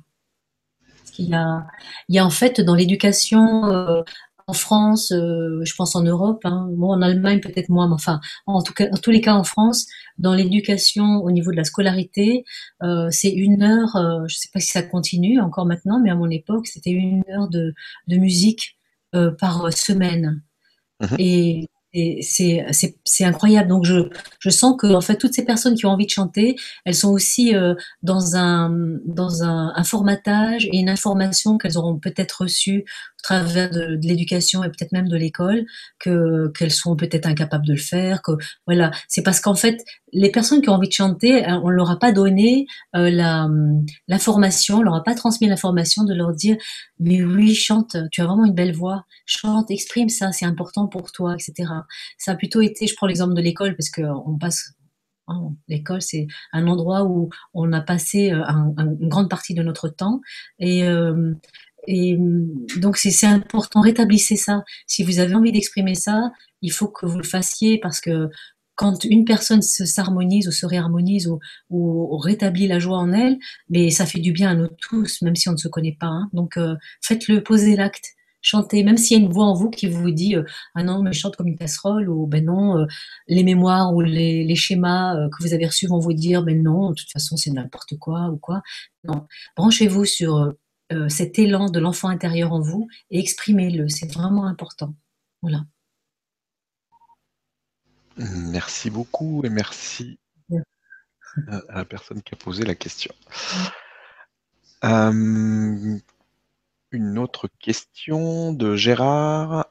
[1.18, 1.66] Il y a,
[2.08, 4.02] il y a en fait dans l'éducation euh,
[4.46, 8.20] en France, euh, je pense en Europe, hein, moi en Allemagne peut-être moins, mais enfin
[8.46, 9.86] en tout cas, en tous les cas en France,
[10.18, 12.44] dans l'éducation au niveau de la scolarité,
[12.82, 13.90] euh, c'est une heure.
[13.94, 17.22] je ne sais pas si ça continue encore maintenant, mais à mon époque c'était une
[17.30, 17.74] heure de,
[18.08, 18.78] de musique
[19.38, 20.42] par semaine.
[21.00, 23.68] Mmh et c'est incroyable.
[23.68, 26.56] Donc je, je sens que en fait toutes ces personnes qui ont envie de chanter,
[26.84, 28.70] elles sont aussi euh, dans un
[29.04, 32.84] dans un, formatage et une information qu'elles auront peut-être reçue
[33.22, 35.64] travers de, l'éducation et peut-être même de l'école
[35.98, 38.22] que qu'elles sont peut-être incapables de le faire.
[38.22, 38.32] Que
[38.66, 41.90] voilà, c'est parce qu'en fait les personnes qui ont envie de chanter, euh, on leur
[41.90, 42.66] a pas donné
[42.96, 43.48] euh, la
[44.08, 46.56] l'information, on leur a pas transmis l'information de leur dire
[46.98, 51.12] mais oui chante, tu as vraiment une belle voix, chante, exprime ça, c'est important pour
[51.12, 51.70] toi, etc.
[52.18, 54.72] Ça a plutôt été, je prends l'exemple de l'école parce que on passe
[55.28, 58.42] hein, L'école, c'est un endroit où on a passé euh,
[58.78, 60.20] une grande partie de notre temps.
[60.58, 61.34] Et, euh,
[61.86, 62.16] et
[62.78, 64.62] donc, c'est important, rétablissez ça.
[64.86, 66.30] Si vous avez envie d'exprimer ça,
[66.62, 68.28] il faut que vous le fassiez parce que
[68.74, 71.28] quand une personne se s'harmonise ou se réharmonise
[71.70, 75.36] ou, rétablit la joie en elle, mais ça fait du bien à nous tous, même
[75.36, 76.06] si on ne se connaît pas.
[76.06, 76.30] Hein.
[76.32, 79.86] Donc, euh, faites-le, posez l'acte chantez, même s'il y a une voix en vous qui
[79.86, 82.86] vous dit euh, ah non mais chante comme une casserole ou ben non euh,
[83.28, 86.90] les mémoires ou les, schémas euh, que vous avez reçus vont vous dire ben non
[86.90, 88.62] de toute façon c'est n'importe quoi ou quoi
[89.04, 89.26] non
[89.56, 90.52] branchez-vous sur
[91.08, 93.88] cet élan de l'enfant intérieur en vous et exprimez-le.
[93.88, 94.94] C'est vraiment important.
[95.42, 95.64] Voilà.
[98.16, 100.18] Merci beaucoup et merci
[101.48, 103.14] à la personne qui a posé la question.
[104.82, 106.00] Une
[107.18, 109.66] autre question de Gérard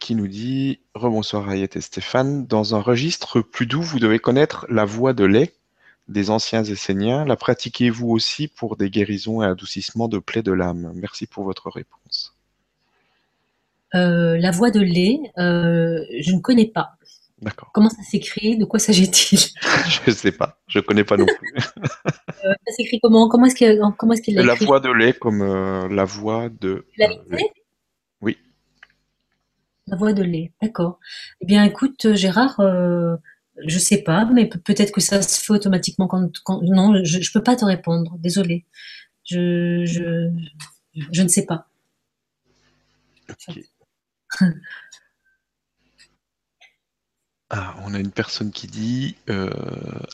[0.00, 2.46] qui nous dit Rebonsoir Ayette et Stéphane.
[2.46, 5.54] Dans un registre plus doux, vous devez connaître la voix de lait
[6.08, 7.24] des anciens Esséniens.
[7.24, 10.92] La pratiquez-vous aussi pour des guérisons et adoucissements de plaies de l'âme?
[10.94, 12.34] Merci pour votre réponse.
[13.94, 16.92] Euh, la voix de lait, euh, je ne connais pas.
[17.40, 17.70] D'accord.
[17.74, 18.56] Comment ça s'écrit?
[18.56, 19.38] De quoi s'agit-il?
[19.88, 20.60] Je ne sais pas.
[20.68, 21.54] Je ne connais pas non plus.
[22.44, 23.28] Euh, ça s'écrit comment?
[23.28, 25.44] Comment est-ce qu'il comment est La voix de lait comme
[25.88, 26.84] la voix de.
[26.98, 27.06] La
[28.20, 28.36] Oui.
[29.86, 30.98] La voix de lait, d'accord.
[31.40, 32.60] Eh bien, écoute, Gérard,
[33.66, 36.30] je sais pas, mais peut-être que ça se fait automatiquement quand.
[36.62, 38.16] Non, je ne peux pas te répondre.
[38.18, 38.64] Désolée.
[39.24, 40.30] Je, je,
[41.12, 41.68] je ne sais pas.
[47.54, 49.50] Ah, on a une personne qui dit, euh,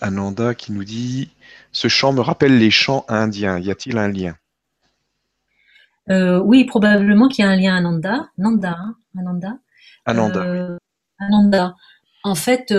[0.01, 1.30] Ananda, qui nous dit
[1.70, 3.61] Ce chant me rappelle les chants indiens.
[3.61, 4.36] Y a-t-il un lien?
[6.11, 8.28] Euh, Oui, probablement qu'il y a un lien Ananda.
[8.39, 9.57] Nanda, hein, Ananda.
[10.05, 10.41] Ananda.
[10.41, 10.78] Euh,
[11.20, 11.76] Ananda.
[12.24, 12.74] En fait,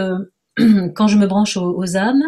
[0.95, 2.23] quand je me branche aux, âmes,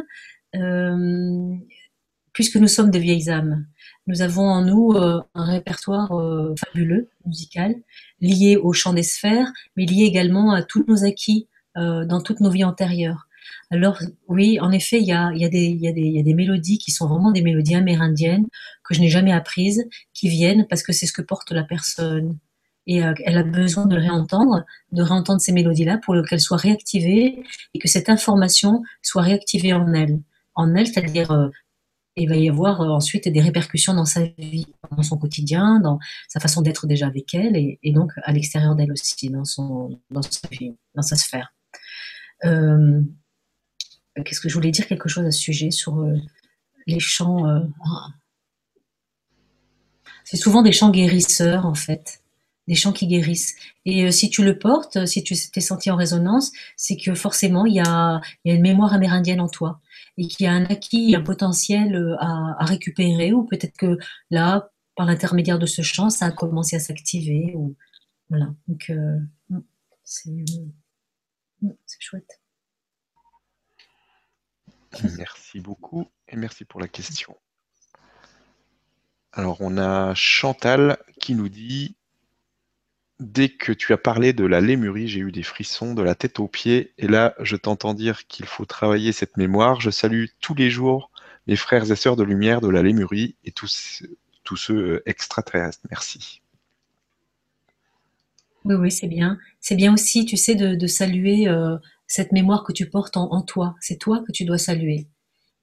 [2.34, 3.66] puisque nous sommes de vieilles âmes,
[4.08, 6.12] nous avons en nous un répertoire
[6.58, 7.76] fabuleux, musical,
[8.20, 12.42] lié au chant des sphères, mais lié également à tous nos acquis euh, dans toutes
[12.42, 13.30] nos vies antérieures.
[13.70, 17.42] Alors oui, en effet, il des, des, y a des mélodies qui sont vraiment des
[17.42, 18.46] mélodies amérindiennes
[18.84, 22.38] que je n'ai jamais apprises, qui viennent parce que c'est ce que porte la personne.
[22.88, 27.44] Et euh, elle a besoin de réentendre, de réentendre ces mélodies-là pour qu'elles soient réactivées
[27.74, 30.20] et que cette information soit réactivée en elle.
[30.56, 31.50] En elle, c'est-à-dire euh,
[32.16, 36.00] il va y avoir euh, ensuite des répercussions dans sa vie, dans son quotidien, dans
[36.28, 40.22] sa façon d'être déjà avec elle et, donc à l'extérieur d'elle aussi, dans, son, dans,
[40.22, 41.54] sa vie, dans sa sphère.
[42.46, 43.02] Euh,
[44.26, 46.06] qu'est-ce que je voulais dire quelque chose à ce sujet sur
[46.88, 47.46] les chants.
[50.26, 52.21] C'est souvent des chants guérisseurs en fait,
[52.68, 53.56] des chants qui guérissent.
[53.86, 57.76] Et si tu le portes, si tu t'es senti en résonance, c'est que forcément il
[57.76, 59.82] y a, une mémoire amérindienne en toi
[60.18, 63.98] et qu'il y a un acquis, un potentiel euh, à, récupérer, ou peut-être que
[64.30, 67.56] là, par l'intermédiaire de ce champ, ça a commencé à s'activer.
[68.30, 69.62] Voilà, donc euh, mm,
[71.62, 72.42] mm, c'est chouette.
[75.18, 77.38] Merci beaucoup et merci pour la question.
[79.34, 81.96] Alors, on a Chantal qui nous dit
[83.22, 86.40] Dès que tu as parlé de la lémurie, j'ai eu des frissons de la tête
[86.40, 86.92] aux pieds.
[86.98, 89.80] Et là, je t'entends dire qu'il faut travailler cette mémoire.
[89.80, 91.12] Je salue tous les jours
[91.48, 94.04] mes frères et sœurs de lumière de la lémurie et tous,
[94.44, 95.82] tous ceux euh, extraterrestres.
[95.90, 96.42] Merci.
[98.66, 99.38] Oui, oui, c'est bien.
[99.60, 103.76] C'est bien aussi, tu sais, de, saluer euh, cette mémoire que tu portes en, toi.
[103.82, 105.08] C'est toi que tu dois saluer.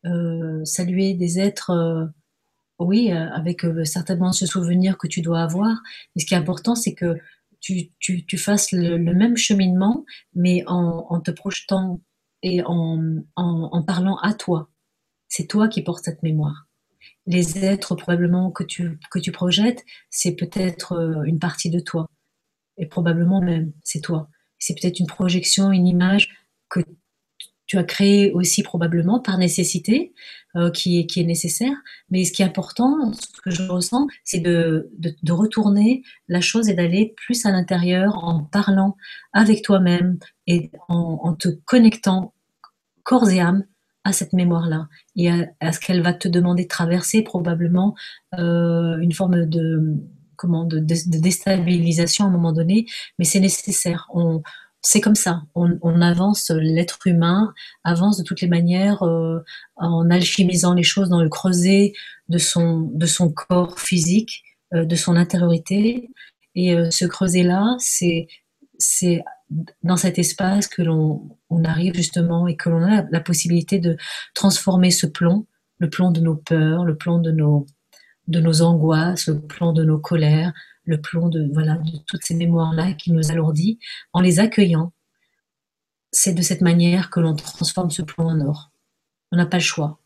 [0.05, 2.11] Euh, saluer des êtres,
[2.81, 5.77] oui, avec certainement ce souvenir que tu dois avoir.
[6.15, 7.19] Mais ce qui est important, c'est que
[7.61, 10.05] tu, tu, tu fasses le, même cheminement,
[10.35, 12.01] mais en, en te projetant
[12.43, 14.71] et en, en, parlant à toi.
[15.29, 16.67] C'est toi qui portes cette mémoire.
[17.27, 22.07] Les êtres probablement que tu, que tu projettes, c'est peut-être euh, une partie de toi.
[22.77, 24.31] Et probablement même, c'est toi.
[24.59, 26.29] C'est peut-être une projection, une image
[26.71, 26.81] que
[27.69, 30.13] tu as créé aussi probablement par nécessité,
[30.57, 31.77] euh, qui, est, nécessaire.
[32.11, 34.91] Mais ce qui est important, ce que je ressens, c'est de,
[35.29, 38.97] retourner la chose et d'aller plus à l'intérieur en parlant
[39.35, 42.33] avec toi-même et en, te connectant
[43.05, 43.65] corps et âme
[44.05, 47.95] à cette mémoire-là et à, ce qu'elle va te demander de traverser probablement
[48.39, 49.97] euh, une forme de
[50.37, 52.87] comment de, de, déstabilisation à un moment donné,
[53.19, 54.09] mais c'est nécessaire.
[54.83, 55.43] C'est comme ça.
[55.55, 57.53] On, avance, l'être humain
[57.85, 59.41] avance de toutes les manières euh,
[59.77, 61.93] en alchimisant les choses dans le creuset
[62.29, 66.11] de son, de son corps physique, euh, de son intériorité.
[66.55, 68.29] Et euh, ce creuset-là, c'est,
[68.79, 69.23] c'est
[69.83, 73.97] dans cet espace que l'on on arrive justement et que l'on a la possibilité de
[74.35, 75.47] transformer ce plomb,
[75.79, 77.67] le plomb de nos peurs, le plomb de nos,
[78.27, 80.53] de nos angoisses, le plomb de nos colères,
[80.89, 83.79] le plomb de, voilà, de toutes ces mémoires-là qui nous alourdit,
[84.13, 84.93] en les accueillant.
[86.11, 88.71] C'est de cette manière que l'on transforme ce plomb en or.
[89.31, 90.01] On n'a pas le choix.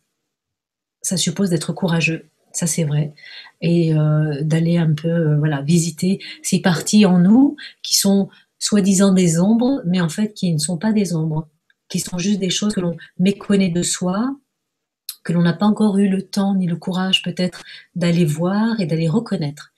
[1.00, 3.14] Ça suppose d'être courageux, ça c'est vrai,
[3.60, 8.28] et euh, d'aller un peu euh, voilà visiter ces parties en nous qui sont
[8.58, 11.48] soi-disant des ombres, mais en fait qui ne sont pas des ombres,
[11.88, 14.36] qui sont juste des choses que l'on méconnaît de soi,
[15.22, 17.62] que l'on n'a pas encore eu le temps ni le courage peut-être
[17.94, 19.72] d'aller voir et d'aller reconnaître.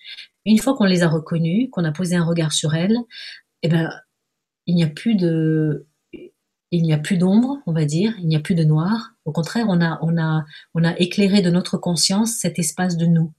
[0.44, 2.98] Une fois qu'on les a reconnues, qu'on a posé un regard sur elles,
[3.62, 3.90] eh ben,
[4.66, 5.86] il n'y a plus de,
[6.70, 9.12] il n'y a plus d'ombre, on va dire, il n'y a plus de noir.
[9.24, 13.06] Au contraire, on a, on a, on a éclairé de notre conscience cet espace de
[13.06, 13.32] nous,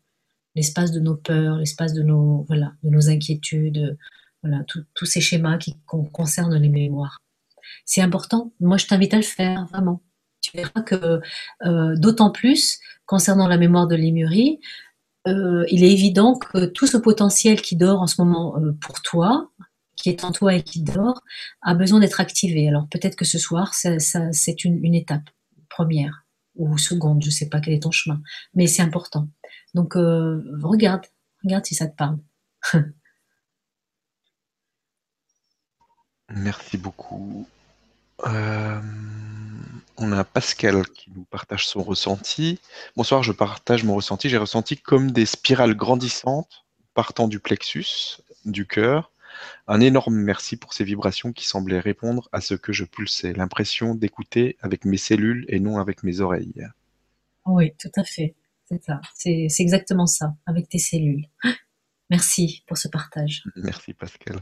[0.56, 3.97] l'espace de nos peurs, l'espace de nos, voilà, de nos inquiétudes,
[4.41, 7.20] voilà, tous ces schémas qui concernent les mémoires.
[7.84, 8.53] C'est important.
[8.60, 10.01] Moi, je t'invite à le faire, vraiment.
[10.41, 11.20] Tu verras que,
[11.66, 14.60] euh, d'autant plus concernant la mémoire de Lémurie,
[15.28, 19.01] euh, il est évident que tout ce potentiel qui dort en ce moment euh, pour
[19.01, 19.51] toi,
[19.95, 21.23] qui est en toi et qui dort,
[21.61, 22.67] a besoin d'être activé.
[22.67, 25.30] Alors peut-être que ce soir, c'est une, étape
[25.69, 28.21] première ou seconde, je ne sais pas quel est ton chemin,
[28.53, 29.28] mais c'est important.
[29.73, 31.05] Donc euh, regarde,
[31.43, 32.19] regarde si ça te parle.
[36.30, 37.47] Merci beaucoup.
[39.98, 42.60] On a Pascal qui nous partage son ressenti.
[42.98, 44.28] Bonsoir, je partage mon ressenti.
[44.28, 49.12] J'ai ressenti comme des spirales grandissantes partant du plexus, du cœur.
[49.68, 53.34] Un énorme merci pour ces vibrations qui semblaient répondre à ce que je pulsais.
[53.34, 56.68] L'impression d'écouter avec mes cellules et non avec mes oreilles.
[57.46, 58.36] Oui, tout à fait.
[58.68, 59.00] C'est ça.
[59.14, 61.26] C'est exactement ça, avec tes cellules.
[62.10, 63.43] Merci pour ce partage.
[63.56, 64.39] Merci Pascal.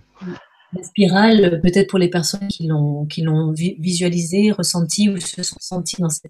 [0.76, 5.58] La spirale, peut-être pour les personnes qui l'ont qui l'ont visualisé, ressenti ou se sont
[5.60, 6.22] sentis dans ce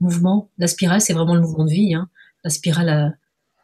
[0.00, 0.50] mouvement.
[0.58, 1.94] La spirale, c'est vraiment le mouvement de vie.
[1.94, 2.08] Hein.
[2.44, 3.08] La spirale, euh,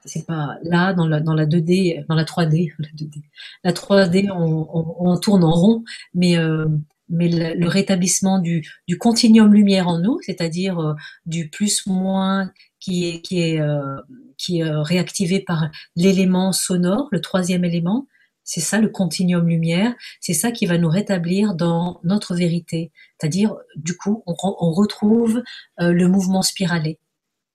[0.04, 2.72] c'est pas là dans la dans la 2D, dans la 3D,
[3.64, 4.66] la 3D, on,
[4.98, 6.66] on, tourne en rond, mais euh,
[7.12, 10.94] mais le, rétablissement du, du, continuum lumière en nous, c'est-à-dire euh,
[11.26, 13.96] du plus-moins qui est, qui est, euh,
[14.38, 18.06] qui est euh, réactivé par l'élément sonore, le troisième élément,
[18.44, 22.92] c'est ça le continuum lumière, c'est ça qui va nous rétablir dans notre vérité.
[23.18, 24.34] C'est-à-dire, du coup, on,
[24.72, 25.42] retrouve
[25.78, 26.98] le mouvement spiralé,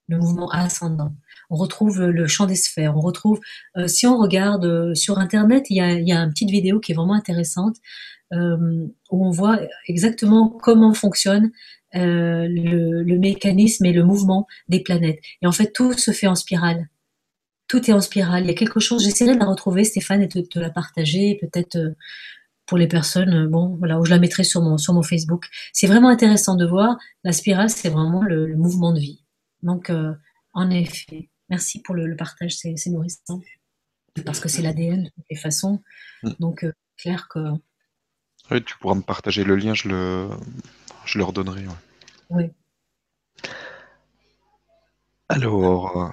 [0.07, 1.13] le mouvement ascendant.
[1.49, 2.95] On retrouve le champ des sphères.
[2.95, 3.39] On retrouve,
[3.88, 7.77] si on regarde sur Internet, il y, a, une petite vidéo qui est vraiment intéressante
[8.33, 11.51] euh, où on voit exactement comment fonctionne
[11.95, 15.19] euh, le, mécanisme et le mouvement des planètes.
[15.41, 16.89] Et en fait, tout se fait en spirale.
[17.68, 18.43] Tout est en spirale.
[18.43, 21.38] Il y a quelque chose, j'essaierai de la retrouver, Stéphane, et de te la partager,
[21.41, 21.95] peut-être euh,
[22.65, 25.47] pour les personnes, bon, voilà, où je la mettrai sur mon, sur mon Facebook.
[25.74, 26.97] C'est vraiment intéressant de voir.
[27.24, 29.24] La spirale, c'est vraiment le, mouvement de vie.
[29.63, 29.89] Donc,
[30.53, 33.41] en effet, merci pour le, partage, c'est nourrissant.
[34.26, 35.82] Parce que c'est l'ADN de toutes les façons.
[36.24, 36.32] Mm.
[36.39, 36.65] Donc,
[36.97, 37.39] clair que
[38.49, 40.30] oui, tu pourras me partager le lien, je le,
[41.05, 41.65] je le redonnerai.
[42.30, 42.45] Oui.
[45.28, 46.09] Alors, euh,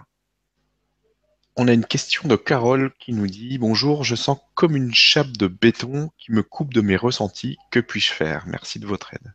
[1.57, 5.33] on a une question de Carole qui nous dit Bonjour, je sens comme une chape
[5.37, 7.59] de béton qui me coupe de mes ressentis.
[7.71, 8.45] Que puis-je faire?
[8.47, 9.33] Merci de votre aide.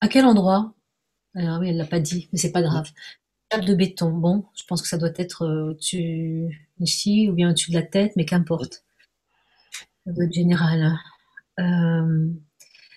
[0.00, 0.74] À quel endroit?
[1.34, 2.90] Alors oui, elle l'a pas dit, mais c'est pas grave.
[3.50, 7.50] Chape de béton, bon, je pense que ça doit être euh, au-dessus ici ou bien
[7.50, 8.84] au-dessus de la tête, mais qu'importe
[10.32, 10.98] général.
[11.58, 12.28] Euh,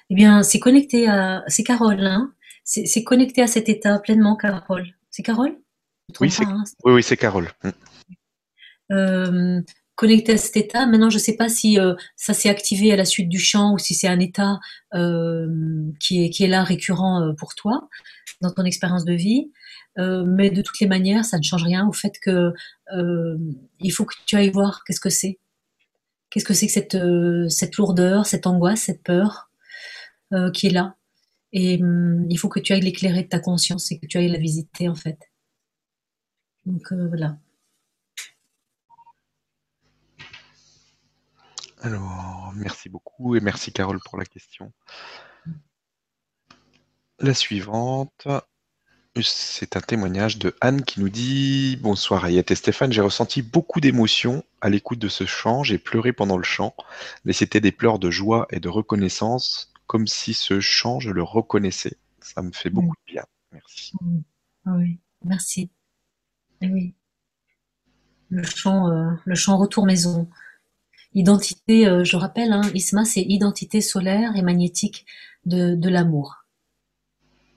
[0.10, 1.44] eh bien, c'est connecté à.
[1.48, 2.34] C'est Carole, hein
[2.64, 4.94] C'est connecté à cet état pleinement, Carole.
[5.12, 5.56] C'est Carole?
[6.20, 7.50] Oui, c'est hein, oui, oui, Carole.
[7.64, 7.70] Mm.
[8.92, 9.62] Euh,
[9.96, 10.86] connecté à cet état.
[10.88, 13.74] Maintenant, je ne sais pas si euh, ça s'est activé à la suite du chant
[13.74, 14.60] ou si c'est un état
[14.92, 17.88] qui, est, qui est là récurrent pour toi
[18.42, 19.52] dans ton expérience de vie.
[19.98, 22.52] mais de toutes les manières, ça ne change rien au fait que
[23.80, 25.38] il faut que tu ailles voir qu'est-ce que c'est.
[26.32, 29.52] Qu'est-ce que c'est que cette, euh, cette lourdeur, cette angoisse, cette peur
[30.34, 30.96] euh, qui est là
[31.54, 34.30] Et hum, il faut que tu ailles l'éclairer de ta conscience et que tu ailles
[34.30, 35.20] la visiter en fait.
[36.66, 37.38] Donc euh, voilà.
[41.84, 44.72] Alors, merci beaucoup et merci Carole pour la question.
[47.20, 48.28] La suivante.
[49.20, 53.82] C'est un témoignage de Anne qui nous dit Bonsoir Ayette et Stéphane, j'ai ressenti beaucoup
[53.82, 56.74] d'émotions à l'écoute de ce chant, j'ai pleuré pendant le chant,
[57.26, 61.22] mais c'était des pleurs de joie et de reconnaissance, comme si ce chant, je le
[61.22, 61.98] reconnaissais.
[62.22, 63.26] Ça me fait beaucoup de bien.
[63.52, 63.92] Merci.
[64.66, 65.70] Ah oui, merci.
[66.62, 66.94] Eh oui.
[68.30, 70.30] Le chant, euh, le chant Retour Maison.
[71.14, 75.06] Identité, euh, je rappelle, hein, Isma, c'est identité solaire et magnétique
[75.44, 76.46] de, de l'amour.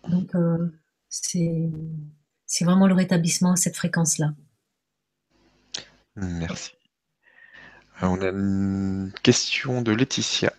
[0.08, 0.72] Donc, euh,
[1.08, 1.70] c'est
[2.62, 4.34] vraiment le rétablissement à cette fréquence-là.
[6.16, 6.72] Merci.
[8.02, 10.52] On a une question de Laetitia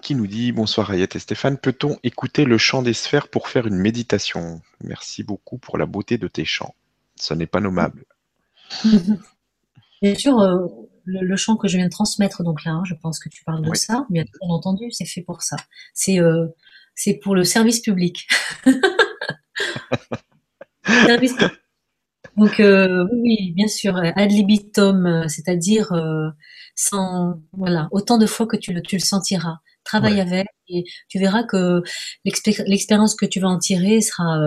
[0.00, 3.66] qui nous dit Bonsoir Ayette et Stéphane, peut-on écouter le chant des sphères pour faire
[3.66, 4.60] une méditation?
[4.82, 6.74] Merci beaucoup pour la beauté de tes chants.
[7.16, 8.04] Ce n'est pas nommable.
[10.02, 10.66] Bien sûr, euh,
[11.04, 13.62] le, chant que je viens de transmettre, donc là, hein, je pense que tu parles
[13.62, 15.56] de ça, bien entendu, c'est fait pour ça.
[15.92, 16.46] C'est euh,
[17.22, 18.26] pour le service public.
[22.36, 26.30] Donc euh, oui, bien sûr, ad libitum, euh, c'est-à-dire euh,
[26.74, 29.58] sans voilà, autant de fois que tu le, tu le sentiras.
[29.84, 31.82] Travaille avec et tu verras que
[32.24, 34.38] l'expérience que tu vas en tirer sera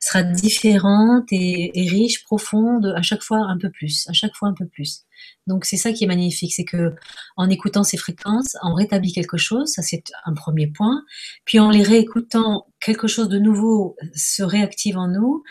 [0.00, 4.48] sera différente et, et, riche, profonde, à chaque fois un peu plus, à chaque fois
[4.48, 5.02] un peu plus.
[5.46, 6.94] Donc c'est ça qui est magnifique, c'est que
[7.36, 11.02] en écoutant ces fréquences, on rétablit quelque chose, ça c'est un premier point.
[11.44, 15.44] Puis en les réécoutant, quelque chose de nouveau se réactive en nous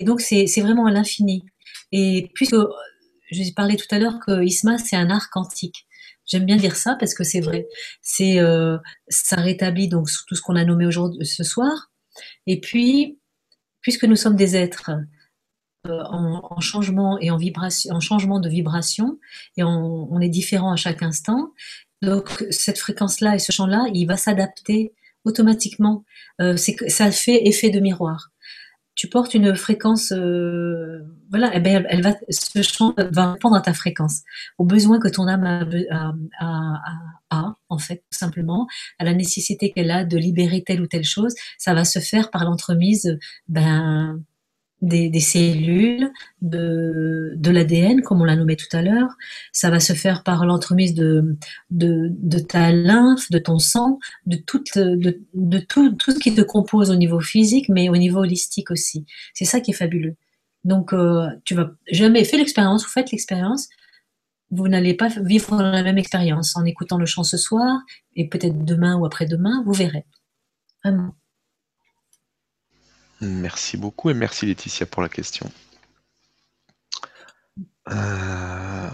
[0.00, 1.44] et donc, c'est vraiment à l'infini.
[1.92, 2.56] Et puisque
[3.30, 5.86] je parlais tout à l'heure que Isma, c'est un art quantique.
[6.28, 7.66] J'aime bien dire ça parce que c'est vrai.
[8.02, 8.76] C'est euh,
[9.08, 11.90] ça rétablit donc tout ce qu'on a nommé aujourd'hui ce soir.
[12.46, 13.18] Et puis,
[13.80, 14.90] puisque nous sommes des êtres
[15.86, 19.18] euh, en, changement et en vibration, en changement de vibration,
[19.56, 21.52] et on, est différent à chaque instant.
[22.02, 24.92] Donc cette fréquence-là et ce champ-là, il va s'adapter
[25.24, 26.04] automatiquement.
[26.40, 28.30] Euh, ça fait effet de miroir
[28.98, 33.60] tu portes une fréquence, euh, voilà, eh ben, elle, va, ce chant va répondre à
[33.60, 34.22] ta fréquence,
[34.58, 35.44] aux besoins que ton âme
[36.40, 38.66] a, en fait, tout simplement,
[38.98, 41.32] à la nécessité qu'elle a de libérer telle ou telle chose.
[41.58, 43.16] Ça va se faire par l'entremise,
[43.46, 44.20] ben,
[44.82, 46.10] des, cellules,
[46.40, 49.10] de, de l'ADN, comme on l'a nommé tout à l'heure.
[49.52, 51.36] Ça va se faire par l'entremise de,
[51.70, 56.34] de, de, ta lymphe, de ton sang, de, tout, de, de tout, tout ce qui
[56.34, 59.04] te compose au niveau physique, mais au niveau holistique aussi.
[59.34, 60.16] C'est ça qui est fabuleux.
[60.64, 63.68] Donc, euh, tu vas jamais fait l'expérience, vous faites l'expérience.
[64.50, 67.80] vous n'allez pas vivre la même expérience en écoutant le chant ce soir
[68.16, 70.06] et peut-être demain ou après-demain, vous verrez.
[70.84, 71.14] Vraiment.
[73.20, 75.50] Merci beaucoup et merci Laetitia pour la question.
[77.90, 78.90] Euh,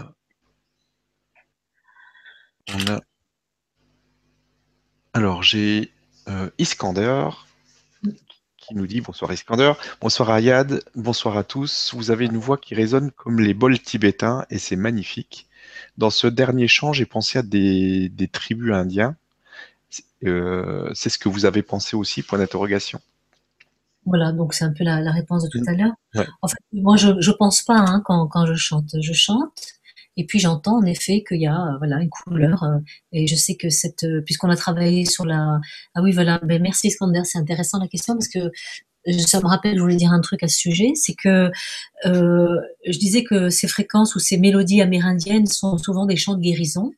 [5.13, 5.91] alors j'ai
[6.27, 7.29] euh, Iskander
[8.57, 11.93] qui nous dit bonsoir Iskander, bonsoir Ayad, bonsoir à tous.
[11.93, 15.47] Vous avez une voix qui résonne comme les bols tibétains et c'est magnifique.
[15.97, 19.15] Dans ce dernier chant, j'ai pensé à des, tribus indiens.
[20.23, 22.99] Euh, c'est ce que vous avez pensé aussi, point d'interrogation.
[24.05, 25.93] Voilà, donc c'est un peu la, réponse de tout à l'heure.
[26.41, 28.95] En fait, moi, je ne pense pas hein, quand, quand, je chante.
[29.01, 29.59] Je chante,
[30.17, 32.63] et puis j'entends en effet qu'il y a euh, voilà une couleur.
[32.63, 32.77] Euh,
[33.11, 35.59] et je sais que cette, euh, puisqu'on a travaillé sur la,
[35.95, 38.51] ah oui voilà, ben merci Iskander, c'est intéressant la question parce que
[39.27, 41.51] ça me rappelle, je voulais dire un truc à ce sujet, c'est que
[42.05, 46.41] euh, je disais que ces fréquences ou ces mélodies amérindiennes sont souvent des chants de
[46.41, 46.91] guérison,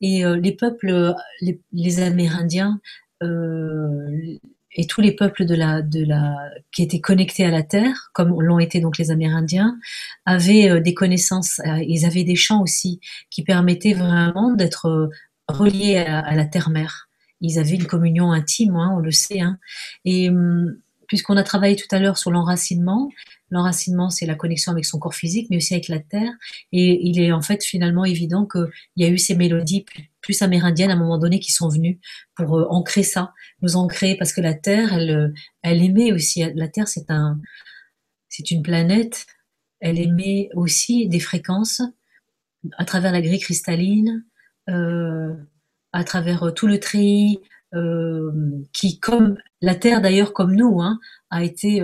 [0.00, 2.80] et euh, les peuples, les, les Amérindiens,
[3.22, 4.38] euh,
[4.76, 6.36] et tous les peuples de la, de la,
[6.70, 9.78] qui étaient connectés à la terre, comme l'ont été donc les Amérindiens,
[10.26, 13.00] avaient euh, des connaissances, euh, ils avaient des chants aussi
[13.30, 15.08] qui permettaient vraiment d'être euh,
[15.48, 17.08] reliés à, la terre-mère.
[17.40, 19.40] Ils avaient une communion intime, hein, on le sait.
[19.40, 19.58] Hein.
[20.04, 20.76] Et hum,
[21.08, 23.10] puisqu'on a travaillé tout à l'heure sur l'enracinement,
[23.50, 26.32] l'enracinement c'est la connexion avec son corps physique, mais aussi avec la terre.
[26.72, 29.84] Et il est en fait finalement évident qu'il y a eu ces mélodies
[30.20, 32.00] plus, amérindiennes à un moment donné qui sont venues
[32.34, 33.32] pour euh, ancrer ça,
[33.62, 35.28] nous ancrer parce que la terre, elle, euh,
[35.62, 36.44] elle émet aussi.
[36.54, 37.40] La terre c'est un,
[38.28, 39.26] c'est une planète.
[39.80, 41.82] Elle émet aussi des fréquences
[42.78, 44.24] à travers la grille cristalline,
[44.68, 45.34] euh,
[45.92, 47.38] à travers tout le treillis,
[47.74, 48.32] euh,
[48.72, 50.98] qui, comme la Terre d'ailleurs, comme nous, hein,
[51.30, 51.82] a été,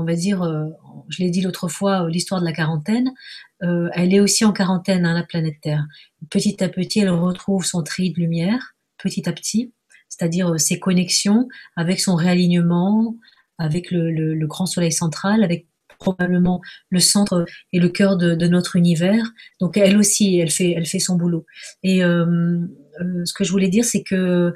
[0.00, 0.66] on va dire, euh,
[1.08, 3.12] je l'ai dit l'autre fois, l'histoire de la quarantaine,
[3.60, 5.84] elle est aussi en quarantaine, hein, la planète Terre.
[6.30, 9.74] Petit à petit, elle retrouve son tri de lumière, petit à petit,
[10.08, 11.46] c'est-à-dire ses connexions
[11.76, 13.16] avec son réalignement,
[13.58, 15.66] avec le, grand soleil central, avec
[15.98, 17.44] probablement le centre
[17.74, 19.30] et le cœur de, notre univers.
[19.60, 21.44] Donc elle aussi, elle fait son boulot.
[21.82, 24.54] Et ce que je voulais dire, c'est que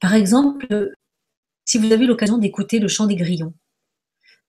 [0.00, 0.94] par exemple,
[1.64, 3.54] si vous avez l'occasion d'écouter le chant des grillons,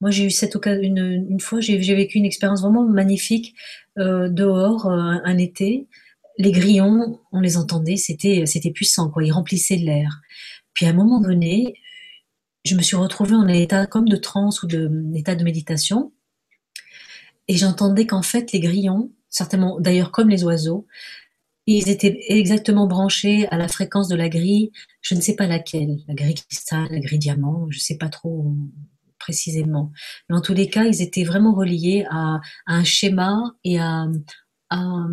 [0.01, 3.55] moi j'ai eu cette occasion une, fois, j'ai vécu une expérience vraiment magnifique
[3.97, 5.87] euh, dehors euh, un été.
[6.37, 10.21] Les grillons, on les entendait, c'était c'était puissant quoi, ils remplissaient l'air.
[10.73, 11.73] Puis à un moment donné,
[12.65, 16.11] je me suis retrouvée en état comme de transe ou de, de méditation,
[17.47, 20.85] et j'entendais qu'en fait les grillons, certainement d'ailleurs comme les oiseaux,
[21.65, 24.71] ils étaient exactement branchés à la fréquence de la grille,
[25.01, 28.09] je ne sais pas laquelle, la grille cristal, la grille diamant, je ne sais pas
[28.09, 28.53] trop
[29.27, 29.91] précisément.
[30.29, 34.07] Mais en tous les cas, ils étaient vraiment reliés à, un schéma et à,
[34.69, 35.05] à,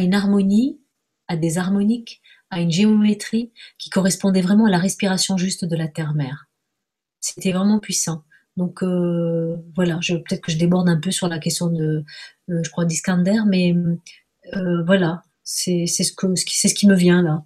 [0.00, 0.80] une harmonie,
[1.28, 5.88] à des harmoniques, à une géométrie qui correspondait vraiment à la respiration juste de la
[5.88, 6.46] terre-mère.
[7.20, 8.24] C'était vraiment puissant.
[8.56, 12.02] Donc euh, voilà, peut-être que je déborde un peu sur la question de,
[12.48, 13.74] euh, je crois, d'Iskander, mais
[14.54, 17.44] euh, voilà, c'est ce, qui me vient là,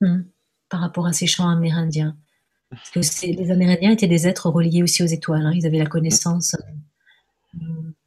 [0.00, 0.22] hmm.
[0.70, 2.16] par rapport à ces chants amérindiens.
[2.70, 5.46] Parce que les Amérindiens étaient des êtres reliés aussi aux étoiles.
[5.46, 5.52] Hein.
[5.54, 6.54] Ils avaient la connaissance.
[7.54, 7.60] Euh.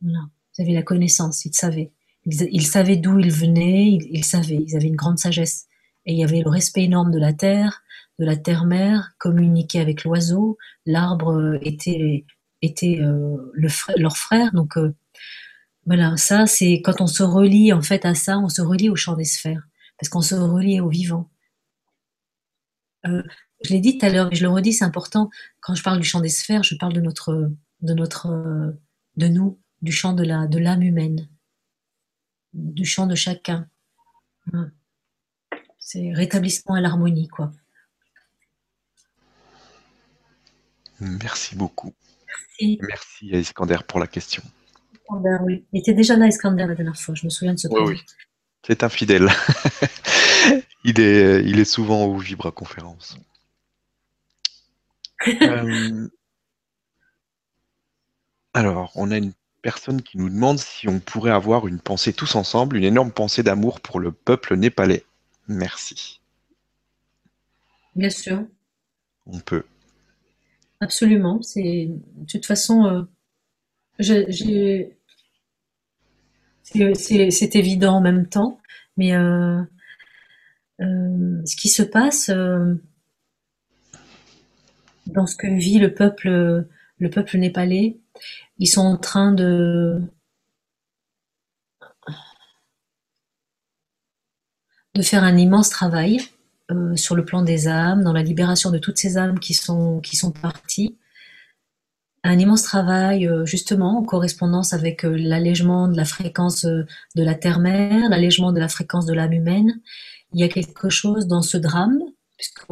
[0.04, 1.92] Ils avaient la connaissance, ils savaient.
[2.26, 4.64] Ils, savaient d'où ils venaient, ils, savaient.
[4.68, 5.66] Ils avaient une grande sagesse.
[6.06, 7.82] Et il y avait le respect énorme de la terre,
[8.20, 10.58] de la terre-mère, communiquer avec l'oiseau.
[10.86, 12.24] L'arbre euh, était,
[12.62, 13.68] le,
[13.98, 14.52] leur frère.
[14.54, 14.78] Donc,
[15.86, 18.96] voilà, ça, c'est quand on se relie en fait à ça, on se relie au
[18.96, 19.68] champ des sphères,
[20.00, 21.30] parce qu'on se relie au vivant.
[23.08, 23.24] Euh,
[23.64, 25.30] je l'ai dit tout à l'heure, mais je le redis, c'est important.
[25.60, 27.52] Quand je parle du champ des sphères, je parle de notre,
[27.82, 28.76] de notre,
[29.18, 31.30] de nous, du champ de la, de l'âme humaine,
[32.54, 33.68] du champ de chacun.
[35.80, 37.52] C'est rétablissement à l'harmonie, quoi.
[41.00, 41.94] Merci beaucoup.
[42.28, 42.80] Merci.
[42.88, 44.44] Merci à Iskander pour la question.
[45.10, 47.16] Il était déjà là, Iskander, la dernière fois.
[47.16, 48.02] Je me souviens de ce Oui, oui.
[48.66, 49.30] C'est un fidèle.
[50.86, 53.18] il, est, il est souvent au Vibra Conférence.
[55.28, 56.08] Euh,
[58.54, 62.36] alors, on a une personne qui nous demande si on pourrait avoir une pensée tous
[62.36, 65.04] ensemble, une énorme pensée d'amour pour le peuple népalais.
[65.48, 66.22] Merci.
[67.96, 68.46] Bien sûr.
[69.28, 69.64] On peut.
[70.80, 71.42] Absolument.
[71.42, 73.04] C'est de toute façon, euh,
[76.96, 78.60] c'est évident en même temps,
[78.98, 79.62] mais euh,
[80.82, 82.32] euh, ce qui se passe
[85.12, 86.68] dans ce que vit le peuple,
[86.98, 88.00] le peuple népalais,
[88.58, 90.02] ils sont en train de
[95.02, 96.20] faire un immense travail
[96.72, 100.00] euh, sur le plan des âmes, dans la libération de toutes ces âmes qui sont,
[100.00, 100.98] qui sont parties.
[102.24, 106.86] Un immense travail euh, justement en correspondance avec euh, l'allègement de la fréquence de
[107.16, 109.82] la terre-mère, l'allègement de la fréquence de l'âme humaine.
[110.34, 112.00] Il y a quelque chose dans ce drame,
[112.42, 112.66] puisque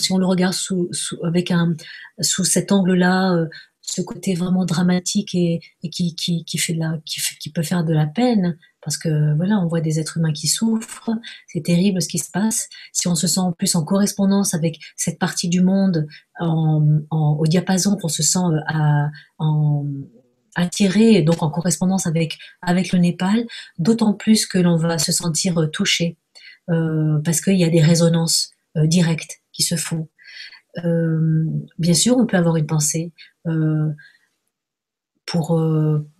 [0.00, 0.88] si on le regarde sous,
[1.24, 1.74] avec un,
[2.20, 3.48] sous cet angle-là,
[3.80, 8.06] ce côté vraiment dramatique et, qui, qui, qui, fait la, qui, peut faire de la
[8.06, 11.10] peine, parce que voilà, on voit des êtres humains qui souffrent,
[11.48, 12.68] c'est terrible ce qui se passe.
[12.92, 16.06] Si on se sent en plus en correspondance avec cette partie du monde,
[16.38, 19.82] en, au diapason qu'on se sent euh,
[20.54, 23.46] attiré, donc en correspondance avec, avec le Népal,
[23.78, 26.18] d'autant plus que l'on va se sentir euh, touché,
[26.70, 30.08] euh, parce qu'il y a des résonances euh, directes qui se font.
[30.84, 31.44] Euh,
[31.78, 33.12] bien sûr, on peut avoir une pensée
[33.46, 33.90] euh,
[35.26, 35.58] pour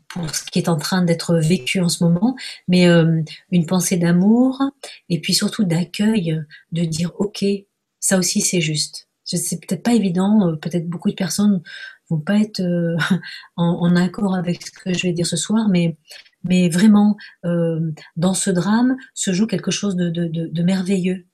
[0.09, 2.35] pour ce qui est en train d'être vécu en ce moment,
[2.67, 4.61] mais euh, une pensée d'amour
[5.09, 6.41] et puis surtout d'accueil,
[6.73, 7.45] de dire ok,
[8.01, 9.09] ça aussi c'est juste.
[9.25, 11.63] C'est peut-être pas évident, euh, peut-être beaucoup de personnes
[12.09, 12.97] vont pas être euh,
[13.57, 15.97] en, accord avec ce que je vais dire ce soir, mais
[16.45, 17.17] mais vraiment
[18.17, 21.27] dans ce drame se joue quelque chose de, de merveilleux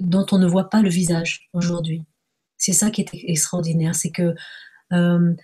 [0.00, 2.04] dont on ne voit pas le visage aujourd'hui.
[2.58, 4.34] C'est ça qui est extraordinaire, c'est que
[4.92, 5.34] euh,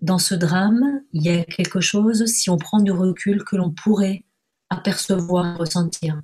[0.00, 3.70] dans ce drame, il y a quelque chose, si on prend du recul, que l'on
[3.70, 4.24] pourrait
[4.70, 6.22] apercevoir, ressentir.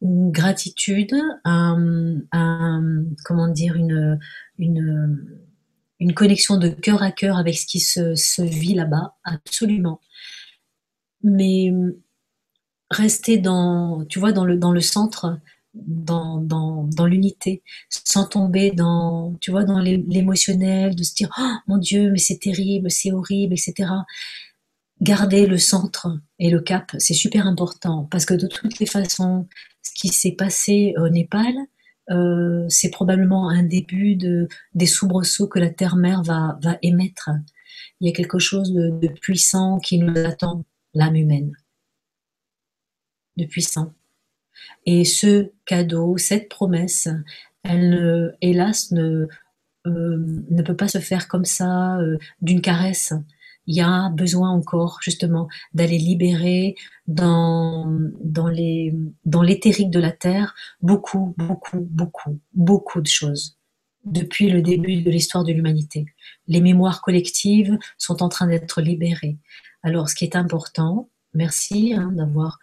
[0.00, 1.14] Une gratitude,
[1.44, 4.18] comment dire, une,
[6.14, 10.00] connexion de cœur à cœur avec ce qui se, vit là-bas, absolument.
[11.22, 11.70] Mais
[12.90, 15.38] rester dans, tu vois, dans le centre,
[15.74, 21.54] dans, dans, dans l'unité, sans tomber dans, tu vois, dans l'émotionnel, de se dire, oh,
[21.66, 23.90] mon Dieu, mais c'est terrible, c'est horrible, etc.
[25.00, 29.46] Garder le centre et le cap, c'est super important, parce que de toutes les façons,
[29.82, 31.54] ce qui s'est passé au Népal,
[32.10, 37.30] euh, c'est probablement un début de, des soubresauts que la terre-mère va, va émettre.
[38.00, 40.64] Il y a quelque chose de, de puissant qui nous attend,
[40.94, 41.52] l'âme humaine.
[43.36, 43.94] De puissant.
[44.86, 47.08] Et ce cadeau, cette promesse,
[47.62, 49.28] elle, hélas, ne,
[49.86, 53.14] euh, ne peut pas se faire comme ça, euh, d'une caresse.
[53.66, 56.74] Il y a besoin encore, justement, d'aller libérer
[57.06, 57.86] dans,
[58.22, 58.50] dans
[59.24, 63.58] dans l'éthérique de la Terre beaucoup, beaucoup, beaucoup, beaucoup de choses
[64.04, 66.06] depuis le début de l'histoire de l'humanité.
[66.48, 69.38] Les mémoires collectives sont en train d'être libérées.
[69.82, 72.58] Alors, ce qui est important, merci hein, d'avoir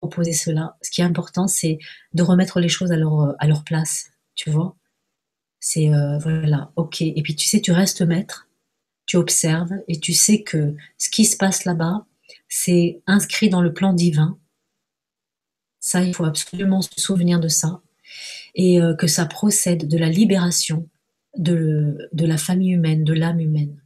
[0.00, 0.76] proposer cela.
[0.82, 1.78] Ce qui est important, c'est
[2.14, 4.76] de remettre les choses à leur, leur place, tu vois.
[5.60, 7.02] C'est, euh, voilà, ok.
[7.02, 8.48] Et puis, tu sais, tu restes maître,
[9.06, 12.06] tu observes, et tu sais que ce qui se passe là-bas,
[12.48, 14.38] c'est inscrit dans le plan divin.
[15.80, 17.80] Ça, il faut absolument se souvenir de ça.
[18.54, 20.88] Et euh, que ça procède de la libération
[21.36, 23.80] de la famille humaine, de l'âme humaine.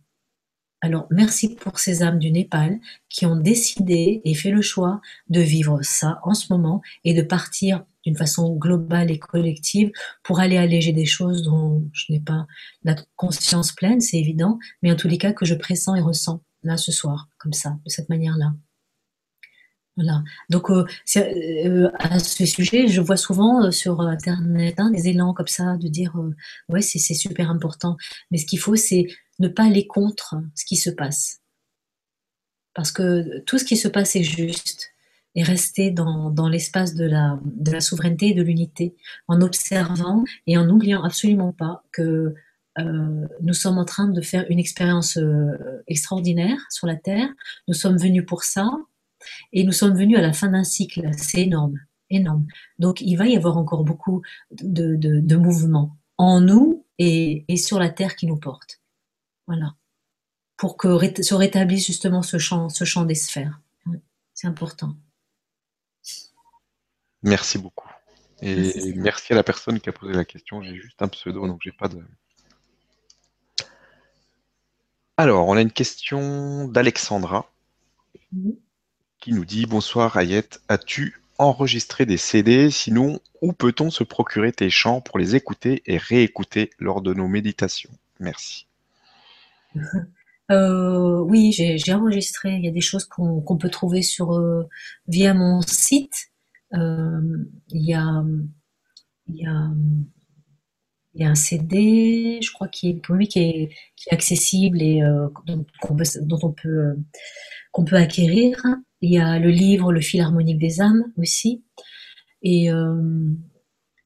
[0.84, 5.40] Alors, merci pour ces âmes du Népal qui ont décidé et fait le choix de
[5.40, 9.92] vivre ça en ce moment et de partir d'une façon globale et collective
[10.24, 12.48] pour aller alléger des choses dont je n'ai pas
[12.82, 16.42] la conscience pleine, c'est évident, mais en tous les cas que je pressens et ressens
[16.64, 18.52] là ce soir, comme ça, de cette manière-là.
[19.96, 20.22] Voilà.
[20.48, 20.86] Donc euh,
[21.16, 25.76] euh, à ce sujet, je vois souvent euh, sur internet hein, des élans comme ça
[25.76, 26.14] de dire
[26.70, 27.96] ouais c'est super important.
[28.30, 29.06] Mais ce qu'il faut c'est
[29.42, 31.40] ne pas aller contre ce qui se passe.
[32.74, 34.88] Parce que tout ce qui se passe est juste
[35.34, 38.94] et rester dans, dans l'espace de la, de la souveraineté et de l'unité,
[39.28, 42.34] en observant et en n'oubliant absolument pas que
[42.78, 47.28] euh, nous sommes en train de faire une expérience euh, extraordinaire sur la Terre.
[47.68, 48.70] Nous sommes venus pour ça
[49.52, 51.10] et nous sommes venus à la fin d'un cycle.
[51.16, 51.78] C'est énorme,
[52.10, 52.46] énorme.
[52.78, 57.78] Donc il va y avoir encore beaucoup de, de, mouvements en nous et, et sur
[57.78, 58.81] la Terre qui nous porte.
[59.46, 59.74] Voilà.
[60.56, 63.60] Pour que se rétablisse justement ce champ, ce champ des sphères.
[64.34, 64.96] C'est important.
[67.22, 67.88] Merci beaucoup.
[68.40, 69.32] Et merci.
[69.32, 70.62] à la personne qui a posé la question.
[70.62, 72.02] J'ai juste un pseudo, donc j'ai pas de.
[75.16, 77.48] Alors, on a une question d'Alexandra
[79.20, 84.70] qui nous dit Bonsoir Ayette, as-tu enregistré des CD Sinon, où peut-on se procurer tes
[84.70, 87.90] chants pour les écouter et réécouter lors de nos méditations?
[88.18, 88.66] Merci.
[90.50, 92.56] Euh, oui, j'ai enregistré.
[92.56, 94.68] Il y a des choses qu'on peut trouver sur euh,
[95.06, 96.30] via mon site.
[96.74, 97.20] Euh,
[97.70, 98.22] il y a
[101.20, 105.64] un CD, je crois, qui est, qui est, qui est accessible et on
[106.52, 106.96] peut
[107.72, 108.62] qu'on peut acquérir.
[109.00, 111.64] Il y a le livre Le fil harmonique des âmes aussi.
[112.42, 112.68] Et,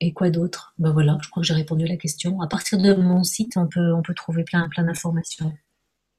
[0.01, 0.74] et quoi d'autre?
[0.78, 2.40] Ben voilà, je crois que j'ai répondu à la question.
[2.40, 5.52] À partir de mon site, on peut, trouver plein, plein d'informations.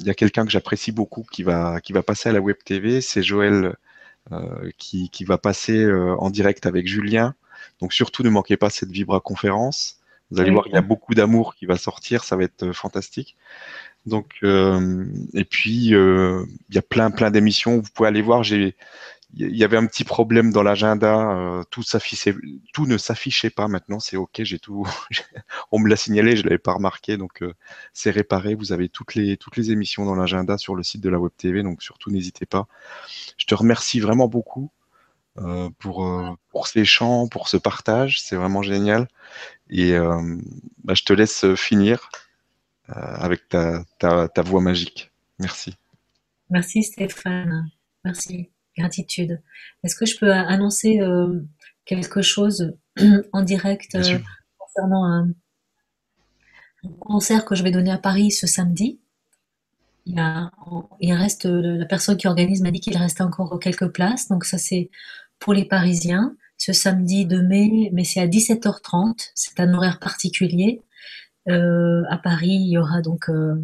[0.00, 2.56] il y a quelqu'un que j'apprécie beaucoup qui va, qui va passer à la Web
[2.64, 3.76] TV, c'est Joël
[4.32, 7.34] euh, qui, qui, va passer en direct avec Julien
[7.80, 9.98] donc surtout, ne manquez pas cette Vibra conférence.
[10.30, 12.72] Vous allez voir, il y a beaucoup d'amour qui va sortir, ça va être euh,
[12.72, 13.36] fantastique.
[14.06, 17.80] Donc, euh, et puis, euh, il y a plein, plein d'émissions.
[17.80, 18.44] Vous pouvez aller voir.
[18.44, 18.76] J'ai,
[19.34, 21.62] il y avait un petit problème dans l'agenda.
[21.70, 22.34] tout s'affichait,
[22.72, 23.68] tout ne s'affichait pas.
[23.68, 24.42] Maintenant, c'est ok.
[24.42, 24.86] J'ai tout.
[25.72, 27.16] on me l'a signalé, je l'avais pas remarqué.
[27.16, 27.44] Donc,
[27.92, 28.54] c'est réparé.
[28.54, 29.38] Vous avez toutes les,
[29.70, 31.62] émissions dans l'agenda sur le site de la Web TV.
[31.62, 32.66] Donc, surtout, n'hésitez pas.
[33.36, 34.70] Je te remercie vraiment beaucoup.
[35.38, 36.34] Euh, pour, euh,
[36.64, 38.20] ces chants, pour ce partage.
[38.20, 39.08] C'est vraiment génial.
[39.68, 40.36] Et euh,
[40.84, 42.10] bah, je te laisse finir
[42.88, 45.12] avec ta, ta, voix magique.
[45.38, 45.76] Merci.
[46.50, 47.70] Merci Stéphane.
[48.04, 48.50] Merci.
[48.76, 49.40] Gratitude.
[49.82, 51.00] Est-ce que je peux annoncer
[51.84, 52.76] quelque chose
[53.32, 53.92] en direct
[54.58, 55.28] concernant un,
[56.98, 59.00] concert que je vais donner à Paris ce samedi?
[60.06, 60.22] Il,
[61.00, 64.56] il reste la personne qui organise m'a dit qu'il restait encore quelques places, donc ça
[64.56, 64.90] c'est
[65.38, 69.30] pour les Parisiens ce samedi de mai, mais c'est à 17h30.
[69.34, 70.82] C'est un horaire particulier.
[71.48, 73.30] Euh, à Paris, il y aura donc.
[73.30, 73.54] Euh,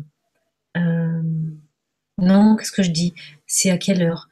[0.79, 1.23] euh,
[2.17, 3.15] non, qu'est-ce que je dis?
[3.47, 4.31] C'est à quelle heure?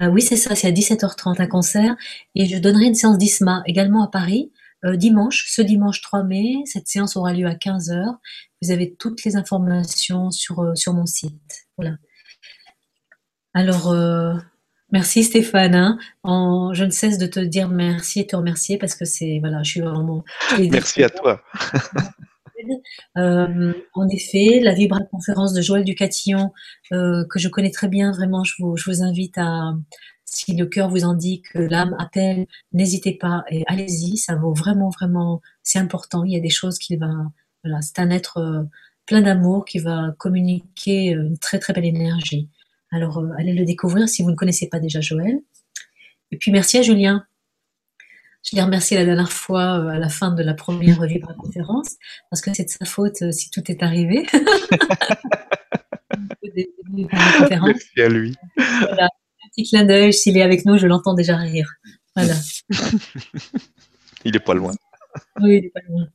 [0.00, 1.96] Ah Oui, c'est ça, c'est à 17h30 un concert.
[2.34, 4.52] Et je donnerai une séance d'ISMA également à Paris.
[4.84, 8.16] dimanche, ce dimanche 3 mai, cette séance aura lieu à 15h.
[8.62, 11.66] Vous avez toutes les informations sur, sur mon site.
[11.76, 11.96] Voilà.
[13.54, 13.94] Alors,
[14.92, 15.74] Merci Stéphane.
[15.74, 15.98] Hein.
[16.72, 19.70] je ne cesse de te dire merci et te remercier parce que c'est voilà, je
[19.72, 20.24] suis vraiment.
[20.58, 21.42] Merci à toi.
[23.16, 26.52] Euh, en effet, la Vibra conférence de Joël Ducatillon,
[26.92, 29.74] euh, que je connais très bien, vraiment, je vous, invite à,
[30.24, 34.54] si le cœur vous en dit que l'âme appelle, n'hésitez pas et allez-y, ça vaut
[34.54, 36.24] vraiment, vraiment, c'est important.
[36.24, 37.10] Il y a des choses qui va,
[37.64, 38.62] voilà, c'est un être euh,
[39.06, 42.48] plein d'amour qui va communiquer une très, très belle énergie.
[42.92, 45.40] Alors, allez le découvrir si vous ne connaissez pas déjà Joël.
[46.32, 47.24] Et puis, merci à Julien.
[48.48, 51.96] Je l'ai remercié la dernière fois euh, à la fin de la première Vibra conférence,
[52.30, 54.24] parce que c'est de sa faute euh, si tout est arrivé.
[56.54, 58.36] merci à lui.
[58.56, 59.06] Voilà.
[59.06, 61.68] Un petit clin d'œil, s'il est avec nous, je l'entends déjà rire.
[62.14, 62.34] Voilà.
[64.24, 64.74] il n'est pas loin.
[65.40, 66.06] Oui, il n'est pas loin.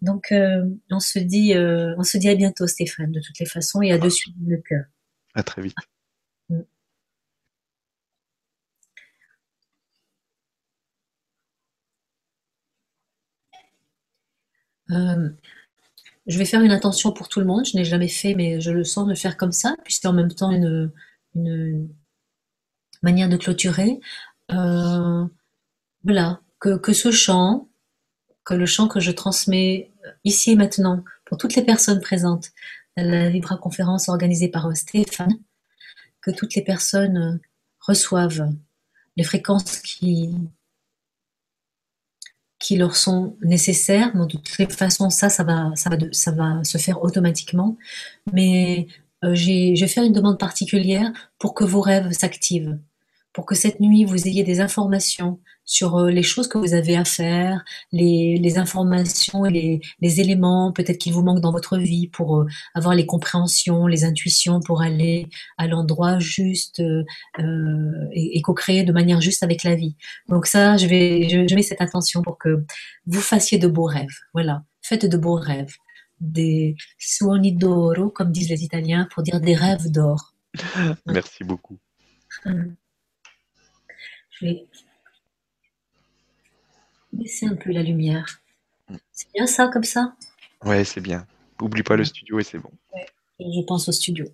[0.00, 3.92] Donc, on, se dit, on se dit à bientôt, Stéphane, de toutes les façons, et
[3.92, 4.84] à dessus le cœur.
[5.34, 5.76] À très vite.
[14.90, 15.28] Euh,
[16.26, 17.64] je vais faire une intention pour tout le monde.
[17.64, 20.32] Je n'ai jamais fait, mais je le sens de faire comme ça, puisque en même
[20.32, 20.90] temps une,
[23.02, 24.00] manière de clôturer.
[24.52, 25.24] Euh,
[26.04, 27.68] voilà, que, ce chant,
[28.44, 29.90] que le chant que je transmets
[30.24, 32.50] ici et maintenant pour toutes les personnes présentes
[32.96, 35.38] à la Vibra conférence organisée par Stéphane,
[36.20, 37.40] que toutes les personnes
[37.80, 38.50] reçoivent
[39.16, 40.34] les fréquences qui,
[42.58, 44.14] qui leur sont nécessaires.
[44.14, 47.76] de toutes les façons, ça, ça va, ça va, ça va se faire automatiquement.
[48.32, 48.88] Mais
[49.24, 52.78] euh, je vais faire une demande particulière pour que vos rêves s'activent,
[53.38, 56.96] pour que cette nuit, vous ayez des informations sur euh, les choses que vous avez
[56.96, 62.40] à faire, les, informations et les, éléments peut-être qui vous manquent dans votre vie pour
[62.40, 66.82] euh, avoir les compréhensions, les intuitions pour aller à l'endroit juste
[67.38, 69.94] et, co-créer de manière juste avec la vie.
[70.28, 72.64] Donc ça, je, vais, je mets cette attention pour que
[73.06, 74.18] vous fassiez de beaux rêves.
[74.34, 75.76] Voilà, faites de beaux rêves
[76.18, 80.34] des suoni d'oro, comme disent les Italiens, pour dire des rêves d'or.
[81.06, 81.78] Merci beaucoup.
[84.40, 84.66] Je vais
[87.12, 88.40] baisser un peu la lumière.
[89.10, 90.14] C'est bien ça, comme ça?
[90.64, 91.26] Ouais, c'est bien.
[91.60, 92.70] Oublie pas le studio et c'est bon.
[93.40, 94.26] je pense au studio.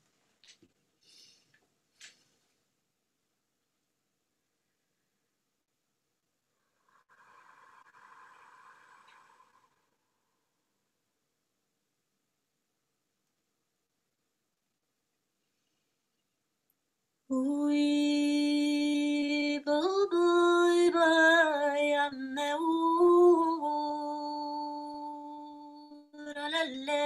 [26.62, 27.01] Hello.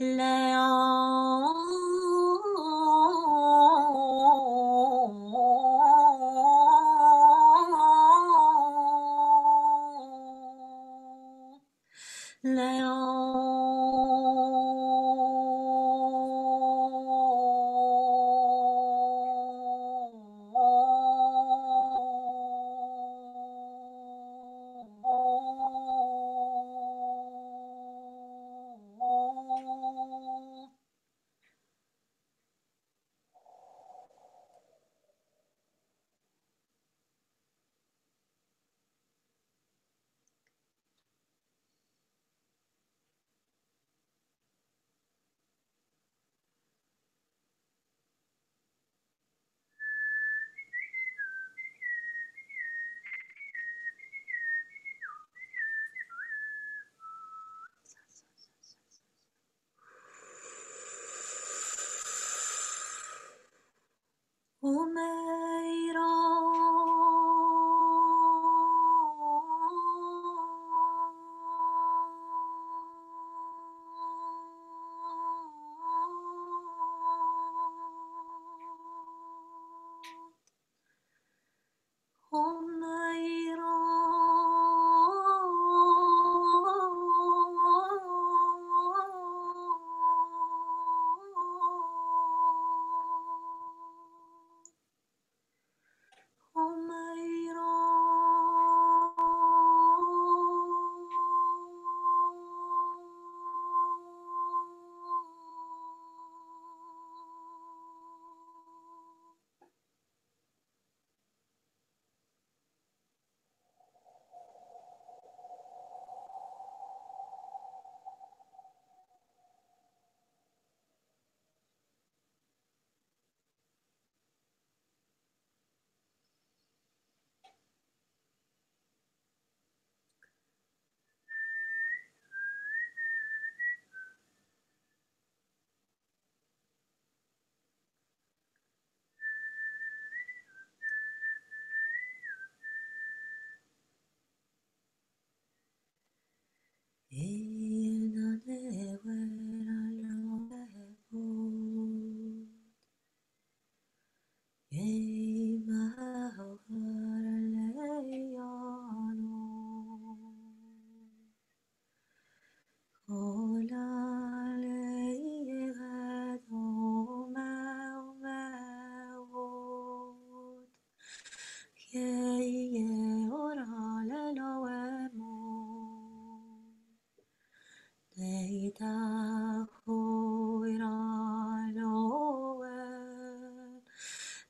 [0.00, 0.57] la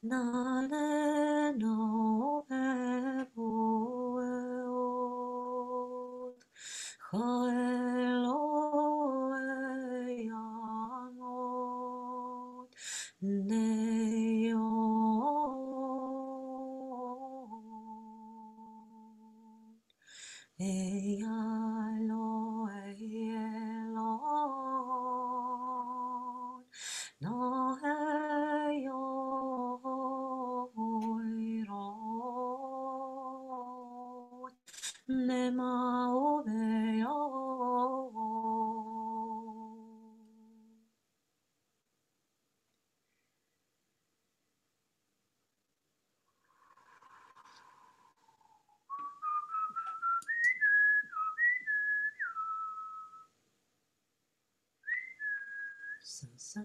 [0.00, 0.47] 那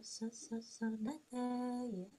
[0.02, 2.10] so so so so na na yeah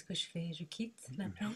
[0.00, 1.48] qu'est-ce que je fais Je quitte l'appel